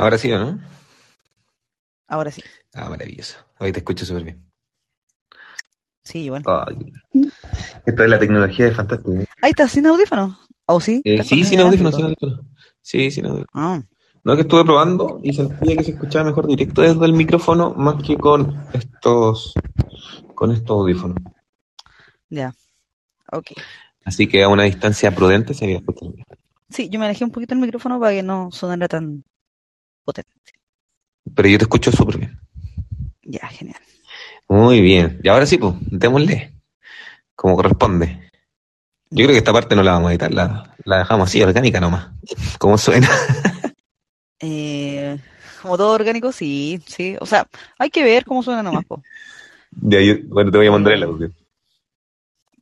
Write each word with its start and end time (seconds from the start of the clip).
Ahora 0.00 0.16
sí, 0.16 0.32
¿o 0.32 0.38
no? 0.38 0.58
Ahora 2.08 2.30
sí. 2.30 2.42
Ah, 2.72 2.88
maravilloso. 2.88 3.36
Hoy 3.58 3.70
te 3.70 3.80
escucho 3.80 4.06
súper 4.06 4.24
bien. 4.24 4.50
Sí, 6.02 6.30
bueno. 6.30 6.46
Ay, 6.48 6.90
Esto 7.84 8.04
es 8.04 8.08
la 8.08 8.18
tecnología 8.18 8.64
de 8.64 8.72
fantástico. 8.72 9.12
¿eh? 9.12 9.26
Ahí 9.42 9.50
está, 9.50 9.68
sin 9.68 9.84
audífono. 9.86 10.38
¿O 10.64 10.80
sí? 10.80 11.02
Eh, 11.04 11.16
¿Estás 11.16 11.26
sí, 11.28 11.44
sin 11.44 11.60
audífono, 11.60 11.92
sin 11.92 12.04
audífono. 12.06 12.40
Sí, 12.80 13.10
sin 13.10 13.26
audífono. 13.26 13.46
Ah, 13.52 13.82
No, 14.24 14.36
que 14.36 14.40
estuve 14.42 14.64
probando 14.64 15.20
y 15.22 15.34
sentía 15.34 15.76
que 15.76 15.84
se 15.84 15.90
escuchaba 15.90 16.24
mejor 16.24 16.46
directo 16.46 16.80
desde 16.80 17.04
el 17.04 17.12
micrófono 17.12 17.74
más 17.74 18.02
que 18.02 18.16
con 18.16 18.58
estos, 18.72 19.52
con 20.34 20.50
estos 20.52 20.70
audífonos. 20.70 21.18
ya. 22.30 22.54
Ok. 23.32 23.52
Así 24.06 24.26
que 24.26 24.42
a 24.42 24.48
una 24.48 24.62
distancia 24.62 25.14
prudente 25.14 25.52
se 25.52 25.66
había 25.66 25.76
escuchado 25.76 26.12
bien. 26.12 26.24
Sí, 26.70 26.88
yo 26.88 26.98
me 26.98 27.04
alejé 27.04 27.24
un 27.24 27.30
poquito 27.32 27.52
el 27.52 27.60
micrófono 27.60 28.00
para 28.00 28.12
que 28.12 28.22
no 28.22 28.50
sonara 28.50 28.88
tan 28.88 29.24
potente. 30.12 30.30
Pero 31.34 31.48
yo 31.48 31.58
te 31.58 31.64
escucho 31.64 31.92
súper 31.92 32.18
bien. 32.18 32.38
Ya, 33.22 33.46
genial. 33.48 33.80
Muy 34.48 34.80
bien. 34.80 35.20
Y 35.22 35.28
ahora 35.28 35.46
sí, 35.46 35.58
pues, 35.58 35.74
démosle. 35.80 36.52
Como 37.36 37.56
corresponde. 37.56 38.30
Yo 39.10 39.24
creo 39.24 39.30
que 39.32 39.38
esta 39.38 39.52
parte 39.52 39.74
no 39.76 39.82
la 39.82 39.92
vamos 39.92 40.08
a 40.08 40.12
editar, 40.12 40.32
la, 40.32 40.76
la 40.84 40.98
dejamos 40.98 41.28
así, 41.28 41.42
orgánica 41.42 41.80
nomás. 41.80 42.08
Como 42.58 42.76
suena. 42.78 43.08
Eh, 44.42 45.18
como 45.60 45.76
todo 45.76 45.92
orgánico, 45.92 46.32
sí, 46.32 46.80
sí. 46.86 47.14
O 47.20 47.26
sea, 47.26 47.46
hay 47.78 47.90
que 47.90 48.02
ver 48.02 48.24
cómo 48.24 48.42
suena 48.42 48.62
nomás. 48.62 48.84
po. 48.86 49.02
Ya, 49.82 50.00
yo- 50.00 50.14
bueno, 50.28 50.50
te 50.50 50.56
voy 50.56 50.66
a 50.66 50.70
mandar 50.70 50.94
el 50.94 51.02
audio. 51.02 51.30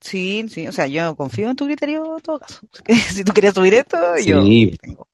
Sí, 0.01 0.47
sí. 0.49 0.67
O 0.69 0.73
sea, 0.73 0.87
yo 0.87 1.15
confío 1.17 1.51
en 1.51 1.57
tu 1.57 1.67
criterio 1.67 2.17
en 2.17 2.23
todo 2.23 2.39
caso. 2.41 2.61
Si 3.15 3.25
tú 3.25 3.33
querías 3.33 3.55
subir 3.55 3.75
esto, 3.75 3.97
yo 4.25 4.43
Sí. 4.43 4.77
tengo, 4.81 5.08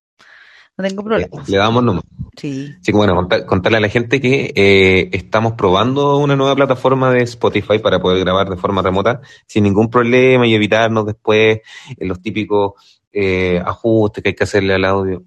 no 0.76 0.88
tengo 0.88 1.02
Le, 1.02 1.08
problemas. 1.26 1.48
le 1.48 1.56
damos 1.56 1.84
nomás. 1.84 2.04
Sí. 2.36 2.74
Así 2.80 2.90
que 2.90 2.96
bueno, 2.96 3.14
contar- 3.14 3.46
contarle 3.46 3.78
a 3.78 3.80
la 3.80 3.88
gente 3.88 4.20
que 4.20 4.52
eh, 4.56 5.08
estamos 5.12 5.52
probando 5.52 6.18
una 6.18 6.34
nueva 6.36 6.56
plataforma 6.56 7.12
de 7.12 7.22
Spotify 7.22 7.78
para 7.78 8.00
poder 8.00 8.20
grabar 8.24 8.48
de 8.50 8.56
forma 8.56 8.82
remota 8.82 9.20
sin 9.46 9.64
ningún 9.64 9.88
problema 9.88 10.46
y 10.46 10.54
evitarnos 10.54 11.06
después 11.06 11.60
eh, 11.96 12.04
los 12.06 12.20
típicos 12.20 12.72
eh, 13.12 13.62
ajustes 13.64 14.22
que 14.22 14.30
hay 14.30 14.34
que 14.34 14.44
hacerle 14.44 14.74
al 14.74 14.84
audio. 14.84 15.24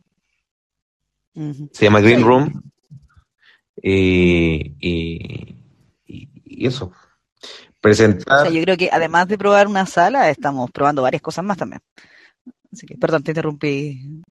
Se 1.72 1.86
llama 1.86 2.02
Green 2.02 2.18
Sí. 2.20 2.24
Room. 2.24 2.62
Y, 3.82 4.76
y, 4.80 6.66
eso. 6.66 6.86
O 6.86 6.92
Presentar. 7.80 8.42
sea, 8.42 8.50
yo 8.50 8.62
creo 8.64 8.76
que 8.76 8.90
además 8.92 9.28
de 9.28 9.38
probar 9.38 9.68
una 9.68 9.86
sala, 9.86 10.30
estamos 10.30 10.72
probando 10.72 11.04
varias 11.04 11.22
cosas 11.22 11.46
más 11.46 11.58
también. 11.58 11.82
Así 12.74 12.86
que, 12.88 12.96
perdón, 12.98 13.24
te 13.24 13.32
interrumpí. 13.32 14.24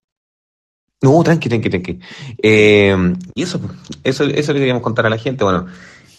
No, 1.03 1.23
tranqui, 1.23 1.49
tranqui, 1.49 1.71
tranqui. 1.71 2.01
Eh, 2.43 3.15
y 3.35 3.43
eso, 3.43 3.61
eso, 4.03 4.25
eso 4.25 4.53
le 4.53 4.59
queríamos 4.59 4.83
contar 4.83 5.07
a 5.07 5.11
la 5.11 5.19
gente. 5.19 5.45
Bueno, 5.45 5.67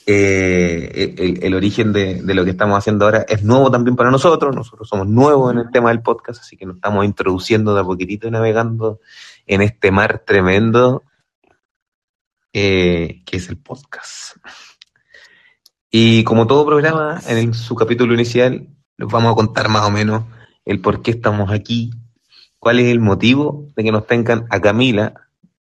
eh, 0.05 1.15
el, 1.17 1.43
el 1.43 1.53
origen 1.53 1.91
de, 1.91 2.21
lo 2.23 2.45
que 2.45 2.51
estamos 2.51 2.77
haciendo 2.77 3.05
ahora 3.05 3.25
es 3.27 3.43
nuevo 3.43 3.69
también 3.69 3.95
para 3.95 4.09
nosotros. 4.09 4.55
Nosotros 4.55 4.87
somos 4.87 5.07
nuevos 5.07 5.51
en 5.51 5.59
el 5.59 5.71
tema 5.71 5.89
del 5.89 6.01
podcast, 6.01 6.41
así 6.41 6.55
que 6.55 6.65
nos 6.65 6.77
estamos 6.77 7.03
introduciendo 7.05 7.73
de 7.73 7.81
a 7.81 7.83
poquitito 7.83 8.27
y 8.27 8.31
navegando 8.31 9.01
en 9.45 9.61
este 9.61 9.91
mar 9.91 10.23
tremendo 10.25 11.03
eh, 12.53 13.21
que 13.25 13.37
es 13.37 13.49
el 13.49 13.57
podcast. 13.57 14.37
Y 15.91 16.23
como 16.23 16.47
todo 16.47 16.65
programa, 16.65 17.19
en 17.27 17.53
su 17.53 17.75
capítulo 17.75 18.13
inicial, 18.13 18.69
les 18.97 19.07
vamos 19.09 19.31
a 19.31 19.35
contar 19.35 19.69
más 19.69 19.85
o 19.85 19.91
menos 19.91 20.23
el 20.65 20.81
por 20.81 21.01
qué 21.01 21.11
estamos 21.11 21.51
aquí, 21.51 21.91
cuál 22.59 22.79
es 22.79 22.87
el 22.87 22.99
motivo 22.99 23.67
de 23.75 23.83
que 23.83 23.91
nos 23.91 24.07
tengan 24.07 24.45
a 24.49 24.59
Camila, 24.59 25.13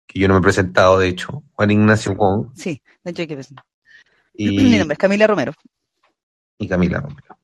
que 0.06 0.18
yo 0.20 0.28
no 0.28 0.34
me 0.34 0.40
he 0.40 0.42
presentado, 0.42 0.98
de 0.98 1.08
hecho, 1.08 1.42
Juan 1.54 1.70
Ignacio 1.70 2.14
Wong 2.14 2.48
Sí, 2.54 2.80
de 3.04 3.10
hecho 3.10 3.22
hay 3.22 3.28
que. 3.28 3.38
Mi 4.38 4.78
nombre 4.78 4.92
es 4.94 4.98
Camila 4.98 5.26
Romero. 5.26 5.52
y 6.58 6.68
Camila 6.68 7.00
Romero. 7.00 7.36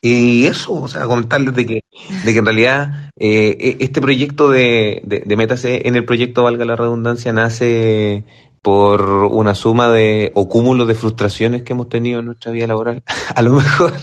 Y 0.00 0.46
eso, 0.46 0.74
o 0.74 0.88
sea, 0.88 1.04
contarles 1.06 1.54
de 1.54 1.66
que, 1.66 1.84
de 2.24 2.32
que 2.32 2.38
en 2.38 2.44
realidad 2.44 3.10
eh, 3.16 3.56
e- 3.58 3.76
este 3.84 4.00
proyecto 4.00 4.50
de, 4.50 5.02
de, 5.04 5.20
de 5.20 5.36
Métase 5.36 5.88
en 5.88 5.96
el 5.96 6.04
proyecto, 6.04 6.44
valga 6.44 6.64
la 6.64 6.76
redundancia, 6.76 7.32
nace 7.32 8.24
por 8.62 9.02
una 9.02 9.54
suma 9.54 9.88
de 9.90 10.32
o 10.34 10.48
cúmulo 10.48 10.86
de 10.86 10.94
frustraciones 10.94 11.62
que 11.62 11.72
hemos 11.72 11.88
tenido 11.88 12.20
en 12.20 12.26
nuestra 12.26 12.52
vida 12.52 12.66
laboral. 12.66 13.02
A 13.34 13.42
lo 13.42 13.52
mejor 13.54 13.94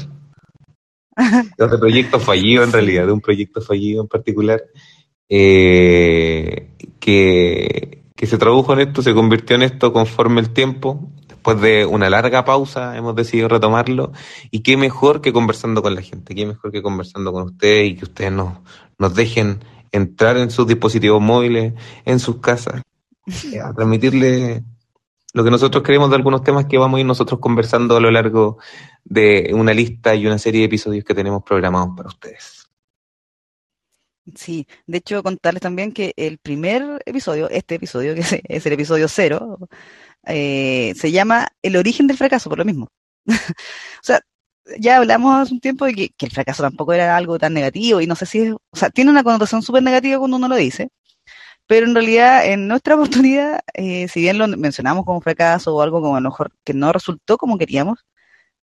de 1.16 1.64
otro 1.66 1.80
proyecto 1.80 2.20
fallido 2.20 2.64
en 2.64 2.72
realidad, 2.72 3.06
de 3.06 3.12
un 3.12 3.22
proyecto 3.22 3.62
fallido 3.62 4.02
en 4.02 4.08
particular, 4.08 4.64
eh, 5.30 6.70
que, 7.00 8.04
que 8.16 8.28
se 8.28 8.38
tradujo 8.38 8.74
en 8.74 8.80
esto, 8.82 9.02
se 9.02 9.14
convirtió 9.14 9.56
en 9.56 9.64
esto 9.64 9.94
conforme 9.94 10.42
el 10.42 10.52
tiempo. 10.52 11.10
Después 11.28 11.60
de 11.60 11.86
una 11.86 12.10
larga 12.10 12.46
pausa 12.46 12.98
hemos 12.98 13.16
decidido 13.16 13.50
retomarlo 13.50 14.14
y 14.50 14.62
qué 14.62 14.78
mejor 14.78 15.22
que 15.22 15.34
conversando 15.34 15.82
con 15.82 15.94
la 15.94 16.02
gente, 16.02 16.36
qué 16.36 16.46
mejor 16.46 16.72
que 16.72 16.82
conversando 16.82 17.34
con 17.34 17.44
ustedes 17.44 17.92
y 17.92 17.96
que 17.96 18.06
ustedes 18.06 18.32
nos, 18.32 18.60
nos 18.98 19.14
dejen 19.14 19.60
entrar 19.92 20.38
en 20.38 20.50
sus 20.52 20.68
dispositivos 20.68 21.22
móviles, 21.22 21.74
en 22.06 22.20
sus 22.20 22.38
casas, 22.38 22.82
a 23.64 23.74
transmitirle 23.74 24.64
lo 25.34 25.44
que 25.44 25.52
nosotros 25.52 25.84
creemos 25.84 26.10
de 26.10 26.16
algunos 26.16 26.44
temas 26.44 26.68
que 26.68 26.78
vamos 26.78 26.98
a 26.98 27.02
ir 27.02 27.06
nosotros 27.06 27.40
conversando 27.40 27.98
a 27.98 28.00
lo 28.00 28.12
largo 28.12 28.60
de 29.04 29.52
una 29.54 29.74
lista 29.74 30.16
y 30.16 30.28
una 30.28 30.38
serie 30.38 30.62
de 30.62 30.66
episodios 30.68 31.04
que 31.04 31.16
tenemos 31.16 31.44
programados 31.44 31.90
para 31.98 32.10
ustedes. 32.10 32.68
Sí, 34.36 34.68
de 34.88 35.00
hecho 35.00 35.22
contarles 35.22 35.62
también 35.62 35.92
que 35.92 36.14
el 36.16 36.38
primer 36.38 37.02
episodio, 37.06 37.50
este 37.50 37.76
episodio, 37.76 38.16
que 38.16 38.22
es, 38.22 38.66
el 38.66 38.74
episodio 38.74 39.08
cero, 39.10 39.58
eh, 40.26 40.94
se 40.96 41.12
llama 41.12 41.50
El 41.62 41.76
origen 41.76 42.08
del 42.08 42.18
fracaso, 42.18 42.50
por 42.50 42.60
lo 42.60 42.66
mismo. 42.66 42.90
o 43.28 44.04
sea, 44.04 44.22
ya 44.80 44.98
hablamos 44.98 45.36
hace 45.36 45.54
un 45.54 45.60
tiempo 45.60 45.86
de 45.86 45.94
que, 45.94 46.10
que 46.10 46.26
el 46.28 46.32
fracaso 46.32 46.64
tampoco 46.64 46.94
era 46.94 47.18
algo 47.18 47.38
tan 47.40 47.54
negativo 47.54 48.00
y 48.02 48.08
no 48.08 48.16
sé 48.16 48.26
si 48.26 48.40
es, 48.40 48.54
o 48.54 48.78
sea, 48.78 48.90
tiene 48.92 49.12
una 49.12 49.24
connotación 49.24 49.62
súper 49.62 49.84
negativa 49.84 50.20
cuando 50.20 50.38
uno 50.38 50.48
lo 50.48 50.56
dice, 50.56 50.90
pero 51.68 51.86
en 51.88 51.96
realidad 51.96 52.46
en 52.46 52.68
nuestra 52.68 52.96
oportunidad, 53.28 53.62
eh, 53.74 54.08
si 54.08 54.22
bien 54.22 54.38
lo 54.38 54.48
mencionamos 54.48 55.06
como 55.06 55.22
fracaso 55.22 55.76
o 55.76 55.82
algo 55.82 56.02
como 56.02 56.16
a 56.18 56.22
lo 56.22 56.30
mejor 56.30 56.52
que 56.64 56.74
no 56.74 56.92
resultó 56.94 57.38
como 57.38 57.58
queríamos, 57.58 58.06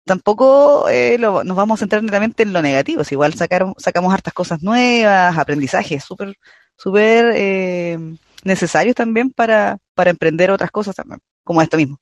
tampoco 0.05 0.87
eh, 0.89 1.17
lo- 1.17 1.43
nos 1.43 1.57
vamos 1.57 1.79
a 1.79 1.81
centrar 1.81 2.03
netamente 2.03 2.43
en 2.43 2.53
lo 2.53 2.61
negativo. 2.61 3.03
Si 3.03 3.15
igual 3.15 3.33
sacaron, 3.33 3.73
sacamos 3.77 4.13
hartas 4.13 4.33
cosas 4.33 4.61
nuevas, 4.63 5.37
aprendizajes 5.37 6.03
súper, 6.03 6.35
súper 6.77 7.31
eh, 7.35 7.97
necesarios 8.43 8.95
también 8.95 9.31
para, 9.31 9.77
para 9.95 10.11
emprender 10.11 10.51
otras 10.51 10.71
cosas 10.71 10.95
también, 10.95 11.19
como 11.43 11.61
esto 11.61 11.77
mismo. 11.77 11.99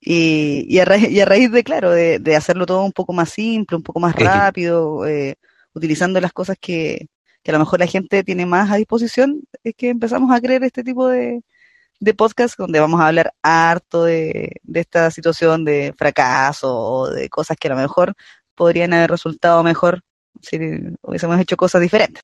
Y, 0.00 0.66
y, 0.68 0.78
a 0.80 0.84
raíz, 0.86 1.10
y 1.10 1.20
a 1.20 1.24
raíz 1.26 1.52
de, 1.52 1.62
claro, 1.62 1.90
de, 1.90 2.18
de 2.18 2.36
hacerlo 2.36 2.66
todo 2.66 2.82
un 2.84 2.92
poco 2.92 3.12
más 3.12 3.30
simple, 3.30 3.76
un 3.76 3.82
poco 3.82 4.00
más 4.00 4.14
rápido, 4.16 5.06
eh, 5.06 5.36
utilizando 5.74 6.20
las 6.20 6.32
cosas 6.32 6.56
que, 6.60 7.06
que 7.42 7.50
a 7.50 7.54
lo 7.54 7.58
mejor 7.60 7.80
la 7.80 7.86
gente 7.86 8.22
tiene 8.24 8.46
más 8.46 8.70
a 8.70 8.76
disposición, 8.76 9.42
es 9.64 9.74
que 9.74 9.90
empezamos 9.90 10.30
a 10.34 10.40
crear 10.40 10.62
este 10.64 10.84
tipo 10.84 11.08
de, 11.08 11.42
de 12.00 12.14
podcast 12.14 12.58
donde 12.58 12.80
vamos 12.80 13.00
a 13.00 13.08
hablar 13.08 13.32
harto 13.42 14.04
de, 14.04 14.52
de 14.62 14.80
esta 14.80 15.10
situación 15.10 15.64
de 15.64 15.94
fracaso 15.96 16.76
o 16.76 17.10
de 17.10 17.28
cosas 17.28 17.56
que 17.58 17.68
a 17.68 17.72
lo 17.72 17.76
mejor 17.76 18.14
podrían 18.54 18.92
haber 18.92 19.10
resultado 19.10 19.62
mejor 19.62 20.02
si 20.42 20.58
hubiésemos 21.02 21.38
hecho 21.40 21.56
cosas 21.56 21.80
diferentes. 21.80 22.22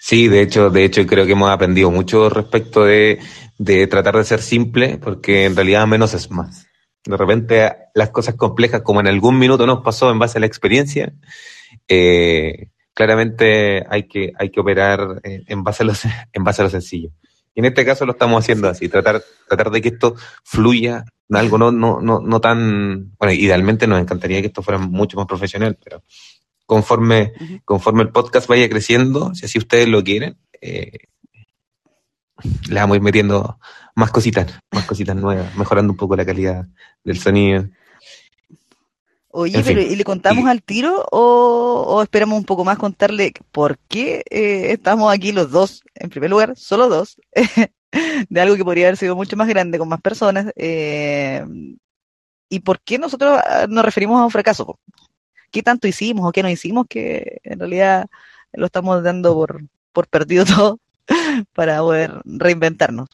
Sí, 0.00 0.26
de 0.26 0.42
hecho, 0.42 0.70
de 0.70 0.84
hecho 0.84 1.06
creo 1.06 1.24
que 1.24 1.32
hemos 1.32 1.50
aprendido 1.50 1.90
mucho 1.90 2.28
respecto 2.28 2.84
de, 2.84 3.20
de 3.58 3.86
tratar 3.86 4.16
de 4.16 4.24
ser 4.24 4.42
simple, 4.42 4.98
porque 4.98 5.44
en 5.44 5.54
realidad 5.54 5.86
menos 5.86 6.12
es 6.14 6.30
más. 6.30 6.66
De 7.04 7.16
repente 7.16 7.72
las 7.94 8.10
cosas 8.10 8.34
complejas, 8.34 8.82
como 8.82 9.00
en 9.00 9.06
algún 9.06 9.38
minuto 9.38 9.66
nos 9.66 9.82
pasó 9.82 10.10
en 10.10 10.18
base 10.18 10.38
a 10.38 10.40
la 10.40 10.46
experiencia, 10.46 11.12
eh, 11.94 12.68
claramente 12.94 13.84
hay 13.88 14.04
que, 14.04 14.32
hay 14.38 14.50
que 14.50 14.60
operar 14.60 15.20
en, 15.22 15.62
base 15.62 15.82
a 15.82 15.86
lo, 15.86 15.92
en 16.32 16.44
base 16.44 16.62
a 16.62 16.64
lo 16.64 16.70
sencillo. 16.70 17.10
Y 17.54 17.60
en 17.60 17.66
este 17.66 17.84
caso 17.84 18.06
lo 18.06 18.12
estamos 18.12 18.42
haciendo 18.42 18.68
así, 18.68 18.88
tratar, 18.88 19.22
tratar 19.46 19.70
de 19.70 19.82
que 19.82 19.90
esto 19.90 20.14
fluya, 20.42 21.04
algo 21.30 21.58
no, 21.58 21.70
no, 21.70 22.00
no, 22.00 22.20
no 22.20 22.40
tan, 22.40 23.12
bueno, 23.18 23.32
idealmente 23.32 23.86
nos 23.86 24.00
encantaría 24.00 24.40
que 24.40 24.46
esto 24.46 24.62
fuera 24.62 24.78
mucho 24.78 25.18
más 25.18 25.26
profesional, 25.26 25.78
pero 25.82 26.02
conforme, 26.64 27.32
conforme 27.66 28.04
el 28.04 28.08
podcast 28.08 28.48
vaya 28.48 28.68
creciendo, 28.70 29.34
si 29.34 29.44
así 29.44 29.58
ustedes 29.58 29.88
lo 29.88 30.02
quieren, 30.02 30.38
eh, 30.62 30.92
le 32.70 32.80
vamos 32.80 32.94
a 32.94 32.96
ir 32.96 33.02
metiendo 33.02 33.58
más 33.94 34.10
cositas, 34.10 34.46
más 34.70 34.86
cositas 34.86 35.14
nuevas, 35.14 35.54
mejorando 35.56 35.92
un 35.92 35.98
poco 35.98 36.16
la 36.16 36.24
calidad 36.24 36.66
del 37.04 37.18
sonido. 37.18 37.68
Oye, 39.34 39.56
En 39.58 39.64
fin, 39.64 39.76
pero 39.78 39.92
¿y 39.92 39.96
le 39.96 40.04
contamos 40.04 40.44
y- 40.44 40.48
al 40.48 40.62
tiro 40.62 41.04
o, 41.10 41.84
o 41.88 42.02
esperamos 42.02 42.38
un 42.38 42.44
poco 42.44 42.64
más 42.64 42.76
contarle 42.78 43.32
por 43.50 43.78
qué 43.88 44.22
eh, 44.30 44.72
estamos 44.72 45.12
aquí 45.12 45.32
los 45.32 45.50
dos, 45.50 45.82
en 45.94 46.10
primer 46.10 46.30
lugar, 46.30 46.54
solo 46.56 46.88
dos, 46.88 47.16
de 48.28 48.40
algo 48.40 48.56
que 48.56 48.64
podría 48.64 48.86
haber 48.88 48.96
sido 48.98 49.16
mucho 49.16 49.36
más 49.36 49.48
grande 49.48 49.78
con 49.78 49.88
más 49.88 50.00
personas? 50.02 50.52
eh, 50.56 51.44
¿Y 52.48 52.60
por 52.60 52.80
qué 52.80 52.98
nosotros 52.98 53.38
ah, 53.46 53.66
nos 53.68 53.84
referimos 53.84 54.20
a 54.20 54.24
un 54.24 54.30
fracaso? 54.30 54.78
¿Qué 55.50 55.62
tanto 55.62 55.88
hicimos 55.88 56.28
o 56.28 56.32
qué 56.32 56.42
no 56.42 56.50
hicimos 56.50 56.86
que 56.88 57.38
en 57.44 57.58
realidad 57.58 58.06
lo 58.52 58.66
estamos 58.66 59.02
dando 59.02 59.34
por, 59.34 59.62
por 59.92 60.08
perdido 60.08 60.44
todo? 60.46 60.78
para 61.54 61.78
poder 61.80 62.12
reinventarnos. 62.24 63.08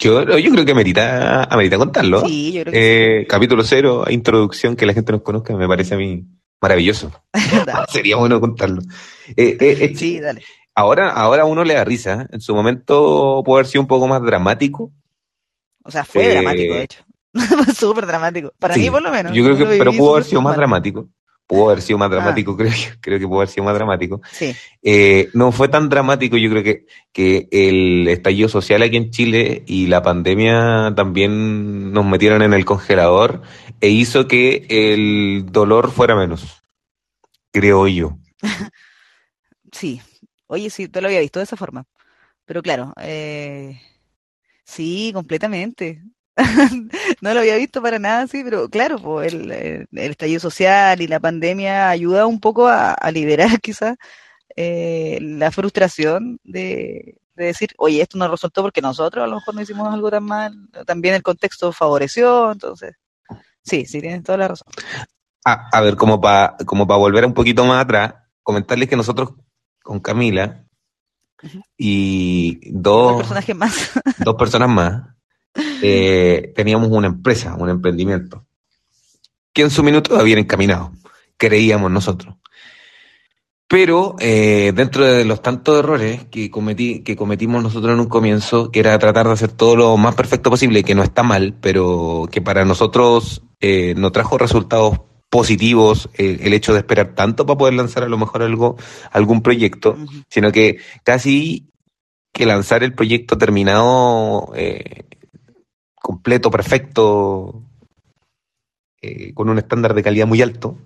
Yo, 0.00 0.22
yo 0.38 0.50
creo 0.52 0.64
que 0.64 0.72
amerita, 0.72 1.44
amerita 1.44 1.76
contarlo. 1.76 2.20
Sí, 2.26 2.52
yo 2.52 2.62
creo 2.62 2.72
que 2.72 3.20
Eh, 3.22 3.26
Capítulo 3.26 3.64
cero, 3.64 4.04
introducción, 4.08 4.76
que 4.76 4.86
la 4.86 4.94
gente 4.94 5.10
nos 5.12 5.22
conozca, 5.22 5.56
me 5.56 5.66
parece 5.66 5.94
a 5.94 5.98
mí 5.98 6.24
maravilloso. 6.60 7.10
Sería 7.88 8.16
bueno 8.16 8.40
contarlo. 8.40 8.82
Eh, 9.36 9.56
eh, 9.60 9.92
Sí, 9.96 10.20
dale. 10.20 10.42
ahora, 10.74 11.10
ahora 11.10 11.44
uno 11.44 11.64
le 11.64 11.74
da 11.74 11.84
risa. 11.84 12.28
En 12.30 12.40
su 12.40 12.54
momento 12.54 13.42
puede 13.44 13.60
haber 13.60 13.66
sido 13.66 13.82
un 13.82 13.88
poco 13.88 14.06
más 14.06 14.22
dramático. 14.22 14.92
O 15.84 15.90
sea, 15.90 16.04
fue 16.04 16.28
dramático, 16.28 16.74
de 16.74 16.82
hecho. 16.84 17.04
Súper 17.76 18.06
dramático. 18.06 18.52
Para 18.58 18.74
Sí, 18.74 18.80
mí, 18.80 18.90
por 18.90 19.02
lo 19.02 19.10
menos. 19.10 19.32
Yo 19.32 19.42
creo 19.44 19.56
que, 19.56 19.64
pero 19.78 19.92
pudo 19.92 20.12
haber 20.12 20.24
sido 20.24 20.42
más 20.42 20.52
mal. 20.52 20.58
dramático. 20.58 21.08
Pudo 21.48 21.70
haber 21.70 21.82
sido 21.82 21.98
más 21.98 22.06
Ah. 22.08 22.14
dramático, 22.14 22.56
creo, 22.56 22.72
creo 23.00 23.18
que 23.18 23.26
pudo 23.26 23.38
haber 23.38 23.48
sido 23.48 23.64
más 23.64 23.74
dramático. 23.74 24.20
Sí, 24.30 24.54
Eh, 24.82 25.30
no 25.32 25.50
fue 25.50 25.66
tan 25.68 25.88
dramático, 25.88 26.36
yo 26.36 26.48
creo 26.50 26.62
que, 26.62 26.86
que 27.12 27.48
el 27.50 28.06
estallido 28.06 28.48
social 28.48 28.82
aquí 28.82 28.96
en 28.98 29.10
Chile 29.10 29.64
y 29.66 29.86
la 29.88 30.02
pandemia 30.02 30.92
también 30.94 31.90
nos 31.92 32.04
metieron 32.06 32.42
en 32.42 32.52
el 32.52 32.64
congelador 32.64 33.42
e 33.80 33.88
hizo 33.88 34.28
que 34.28 34.66
el 34.68 35.46
dolor 35.50 35.90
fuera 35.90 36.14
menos, 36.14 36.62
creo 37.50 37.88
yo. 37.88 38.18
sí. 39.72 40.00
Oye, 40.46 40.70
sí, 40.70 40.88
te 40.88 41.00
lo 41.00 41.08
había 41.08 41.20
visto 41.20 41.40
de 41.40 41.44
esa 41.44 41.56
forma. 41.56 41.84
Pero 42.46 42.62
claro, 42.62 42.94
eh, 43.02 43.80
sí, 44.64 45.10
completamente. 45.12 46.02
No 47.20 47.34
lo 47.34 47.40
había 47.40 47.56
visto 47.56 47.82
para 47.82 47.98
nada 47.98 48.22
así, 48.22 48.42
pero 48.44 48.68
claro, 48.68 48.98
pues 48.98 49.32
el, 49.34 49.50
el- 49.50 49.88
el 49.92 50.10
estallido 50.12 50.40
social 50.40 51.00
y 51.02 51.08
la 51.08 51.20
pandemia 51.20 51.90
ayuda 51.90 52.26
un 52.26 52.40
poco 52.40 52.68
a, 52.68 52.92
a 52.92 53.10
liberar 53.10 53.48
quizás 53.62 53.96
eh, 54.56 55.18
la 55.22 55.50
frustración 55.52 56.38
de, 56.44 57.16
de 57.36 57.44
decir, 57.44 57.70
oye, 57.78 58.02
esto 58.02 58.18
no 58.18 58.28
resultó 58.28 58.62
porque 58.62 58.80
nosotros 58.82 59.24
a 59.24 59.28
lo 59.28 59.36
mejor 59.36 59.54
no 59.54 59.62
hicimos 59.62 59.92
algo 59.92 60.10
tan 60.10 60.24
mal, 60.24 60.54
también 60.86 61.14
el 61.14 61.22
contexto 61.22 61.72
favoreció, 61.72 62.52
entonces, 62.52 62.94
sí, 63.62 63.84
sí, 63.86 64.00
tienes 64.00 64.22
toda 64.24 64.38
la 64.38 64.48
razón. 64.48 64.66
A, 65.44 65.68
a 65.72 65.80
ver, 65.80 65.96
como 65.96 66.20
para 66.20 66.56
como 66.66 66.86
pa 66.86 66.96
volver 66.96 67.24
un 67.26 67.34
poquito 67.34 67.64
más 67.64 67.82
atrás, 67.84 68.14
comentarles 68.42 68.88
que 68.88 68.96
nosotros 68.96 69.30
con 69.82 70.00
Camila 70.00 70.64
y 71.76 72.60
Un 72.72 72.82
dos, 72.82 73.16
personaje 73.18 73.54
más. 73.54 73.90
dos 74.24 74.34
personas 74.36 74.68
más, 74.68 75.02
eh, 75.54 76.52
teníamos 76.54 76.88
una 76.90 77.08
empresa, 77.08 77.54
un 77.54 77.68
emprendimiento, 77.68 78.46
que 79.52 79.62
en 79.62 79.70
su 79.70 79.82
minuto 79.82 80.18
habían 80.18 80.38
encaminado, 80.38 80.92
creíamos 81.36 81.90
nosotros. 81.90 82.34
Pero 83.68 84.16
eh, 84.18 84.72
dentro 84.74 85.04
de 85.04 85.26
los 85.26 85.42
tantos 85.42 85.78
errores 85.78 86.24
que, 86.30 86.50
cometí, 86.50 87.02
que 87.02 87.16
cometimos 87.16 87.62
nosotros 87.62 87.92
en 87.92 88.00
un 88.00 88.08
comienzo, 88.08 88.70
que 88.70 88.80
era 88.80 88.98
tratar 88.98 89.26
de 89.26 89.34
hacer 89.34 89.52
todo 89.52 89.76
lo 89.76 89.96
más 89.98 90.14
perfecto 90.14 90.48
posible, 90.48 90.82
que 90.82 90.94
no 90.94 91.02
está 91.02 91.22
mal, 91.22 91.54
pero 91.60 92.26
que 92.32 92.40
para 92.40 92.64
nosotros 92.64 93.42
eh, 93.60 93.92
no 93.96 94.10
trajo 94.10 94.38
resultados 94.38 95.00
positivos 95.28 96.08
eh, 96.14 96.38
el 96.42 96.54
hecho 96.54 96.72
de 96.72 96.78
esperar 96.78 97.14
tanto 97.14 97.44
para 97.44 97.58
poder 97.58 97.74
lanzar 97.74 98.02
a 98.04 98.08
lo 98.08 98.16
mejor 98.16 98.42
algo, 98.42 98.76
algún 99.12 99.42
proyecto, 99.42 99.98
sino 100.30 100.50
que 100.50 100.78
casi 101.04 101.68
que 102.32 102.46
lanzar 102.46 102.82
el 102.82 102.94
proyecto 102.94 103.36
terminado 103.36 104.52
eh, 104.54 105.04
completo, 106.08 106.50
perfecto, 106.50 107.62
eh, 109.02 109.34
con 109.34 109.50
un 109.50 109.58
estándar 109.58 109.92
de 109.92 110.02
calidad 110.02 110.26
muy 110.26 110.40
alto, 110.40 110.78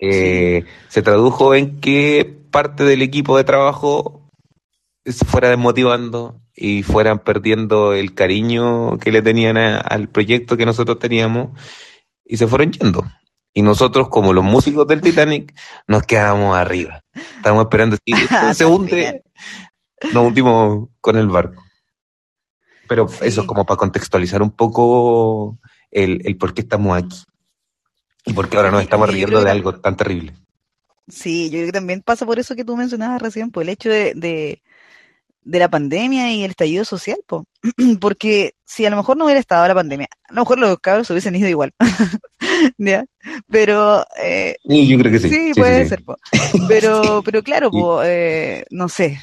eh, 0.00 0.64
se 0.88 1.02
tradujo 1.02 1.54
en 1.54 1.78
que 1.80 2.24
parte 2.50 2.82
del 2.82 3.00
equipo 3.02 3.36
de 3.36 3.44
trabajo 3.44 4.28
se 5.04 5.24
fuera 5.24 5.50
desmotivando 5.50 6.40
y 6.52 6.82
fueran 6.82 7.20
perdiendo 7.20 7.92
el 7.92 8.12
cariño 8.12 8.98
que 8.98 9.12
le 9.12 9.22
tenían 9.22 9.56
a- 9.56 9.78
al 9.78 10.08
proyecto 10.08 10.56
que 10.56 10.66
nosotros 10.66 10.98
teníamos 10.98 11.50
y 12.24 12.36
se 12.36 12.48
fueron 12.48 12.72
yendo. 12.72 13.04
Y 13.54 13.62
nosotros, 13.62 14.08
como 14.08 14.32
los 14.32 14.42
músicos 14.44 14.84
del 14.88 15.00
Titanic, 15.00 15.54
nos 15.86 16.02
quedamos 16.02 16.56
arriba. 16.56 17.02
Estamos 17.36 17.62
esperando 17.62 17.96
si 18.04 18.12
se 18.54 18.66
hunde, 18.66 19.22
nos 20.12 20.26
hundimos 20.26 20.88
con 21.00 21.16
el 21.16 21.28
barco. 21.28 21.62
Pero 22.90 23.06
Sí. 23.06 23.18
eso 23.22 23.42
es 23.42 23.46
como 23.46 23.64
para 23.64 23.78
contextualizar 23.78 24.42
un 24.42 24.50
poco 24.50 25.60
el, 25.92 26.22
el 26.24 26.36
por 26.36 26.52
qué 26.54 26.62
estamos 26.62 26.98
aquí. 26.98 27.22
Y 28.26 28.32
por 28.32 28.48
qué 28.48 28.56
ahora 28.56 28.72
nos 28.72 28.82
estamos 28.82 29.08
riendo 29.08 29.40
de 29.44 29.48
algo 29.48 29.78
tan 29.80 29.96
terrible. 29.96 30.34
Sí, 31.06 31.50
yo 31.50 31.58
creo 31.58 31.66
que 31.66 31.72
también 31.72 32.02
pasa 32.02 32.26
por 32.26 32.40
eso 32.40 32.56
que 32.56 32.64
tú 32.64 32.76
mencionabas 32.76 33.22
recién, 33.22 33.52
por 33.52 33.62
el 33.62 33.68
hecho 33.68 33.88
de, 33.90 34.12
de, 34.16 34.60
de 35.42 35.58
la 35.60 35.68
pandemia 35.70 36.32
y 36.32 36.42
el 36.42 36.50
estallido 36.50 36.84
social, 36.84 37.18
po. 37.28 37.46
Porque 38.00 38.54
si 38.64 38.84
a 38.86 38.90
lo 38.90 38.96
mejor 38.96 39.16
no 39.16 39.24
hubiera 39.26 39.38
estado 39.38 39.68
la 39.68 39.74
pandemia, 39.76 40.08
a 40.28 40.34
lo 40.34 40.40
mejor 40.42 40.58
los 40.58 40.76
cabros 40.80 41.06
se 41.06 41.12
hubiesen 41.12 41.36
ido 41.36 41.48
igual. 41.48 41.72
¿Ya? 42.76 43.04
Pero 43.48 44.04
eh, 44.20 44.56
yo 44.64 44.98
creo 44.98 45.12
que 45.12 45.20
sí. 45.20 45.28
sí, 45.30 45.52
Sí, 45.54 45.60
puede 45.60 45.76
sí, 45.76 45.82
sí. 45.84 45.88
ser, 45.90 46.04
po. 46.04 46.16
Pero, 46.66 47.22
pero 47.24 47.42
claro, 47.44 47.70
po, 47.70 48.02
eh, 48.02 48.64
no 48.70 48.88
sé. 48.88 49.20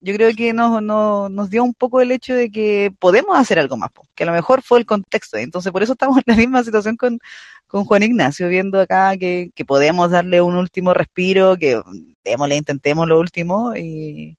Yo 0.00 0.14
creo 0.14 0.34
que 0.34 0.52
nos, 0.52 0.82
nos, 0.82 1.30
nos 1.30 1.50
dio 1.50 1.64
un 1.64 1.74
poco 1.74 2.00
el 2.00 2.12
hecho 2.12 2.34
de 2.34 2.50
que 2.50 2.92
podemos 2.98 3.36
hacer 3.38 3.58
algo 3.58 3.76
más, 3.76 3.90
que 4.14 4.24
a 4.24 4.26
lo 4.26 4.32
mejor 4.32 4.62
fue 4.62 4.78
el 4.78 4.86
contexto. 4.86 5.38
Entonces, 5.38 5.72
por 5.72 5.82
eso 5.82 5.92
estamos 5.92 6.18
en 6.24 6.24
la 6.26 6.36
misma 6.36 6.62
situación 6.64 6.96
con, 6.96 7.18
con 7.66 7.84
Juan 7.84 8.02
Ignacio, 8.02 8.48
viendo 8.48 8.80
acá 8.80 9.16
que, 9.16 9.50
que 9.54 9.64
podemos 9.64 10.10
darle 10.10 10.40
un 10.42 10.56
último 10.56 10.94
respiro, 10.94 11.56
que 11.56 11.80
démosle, 12.24 12.56
intentemos 12.56 13.08
lo 13.08 13.18
último, 13.18 13.74
y, 13.76 14.36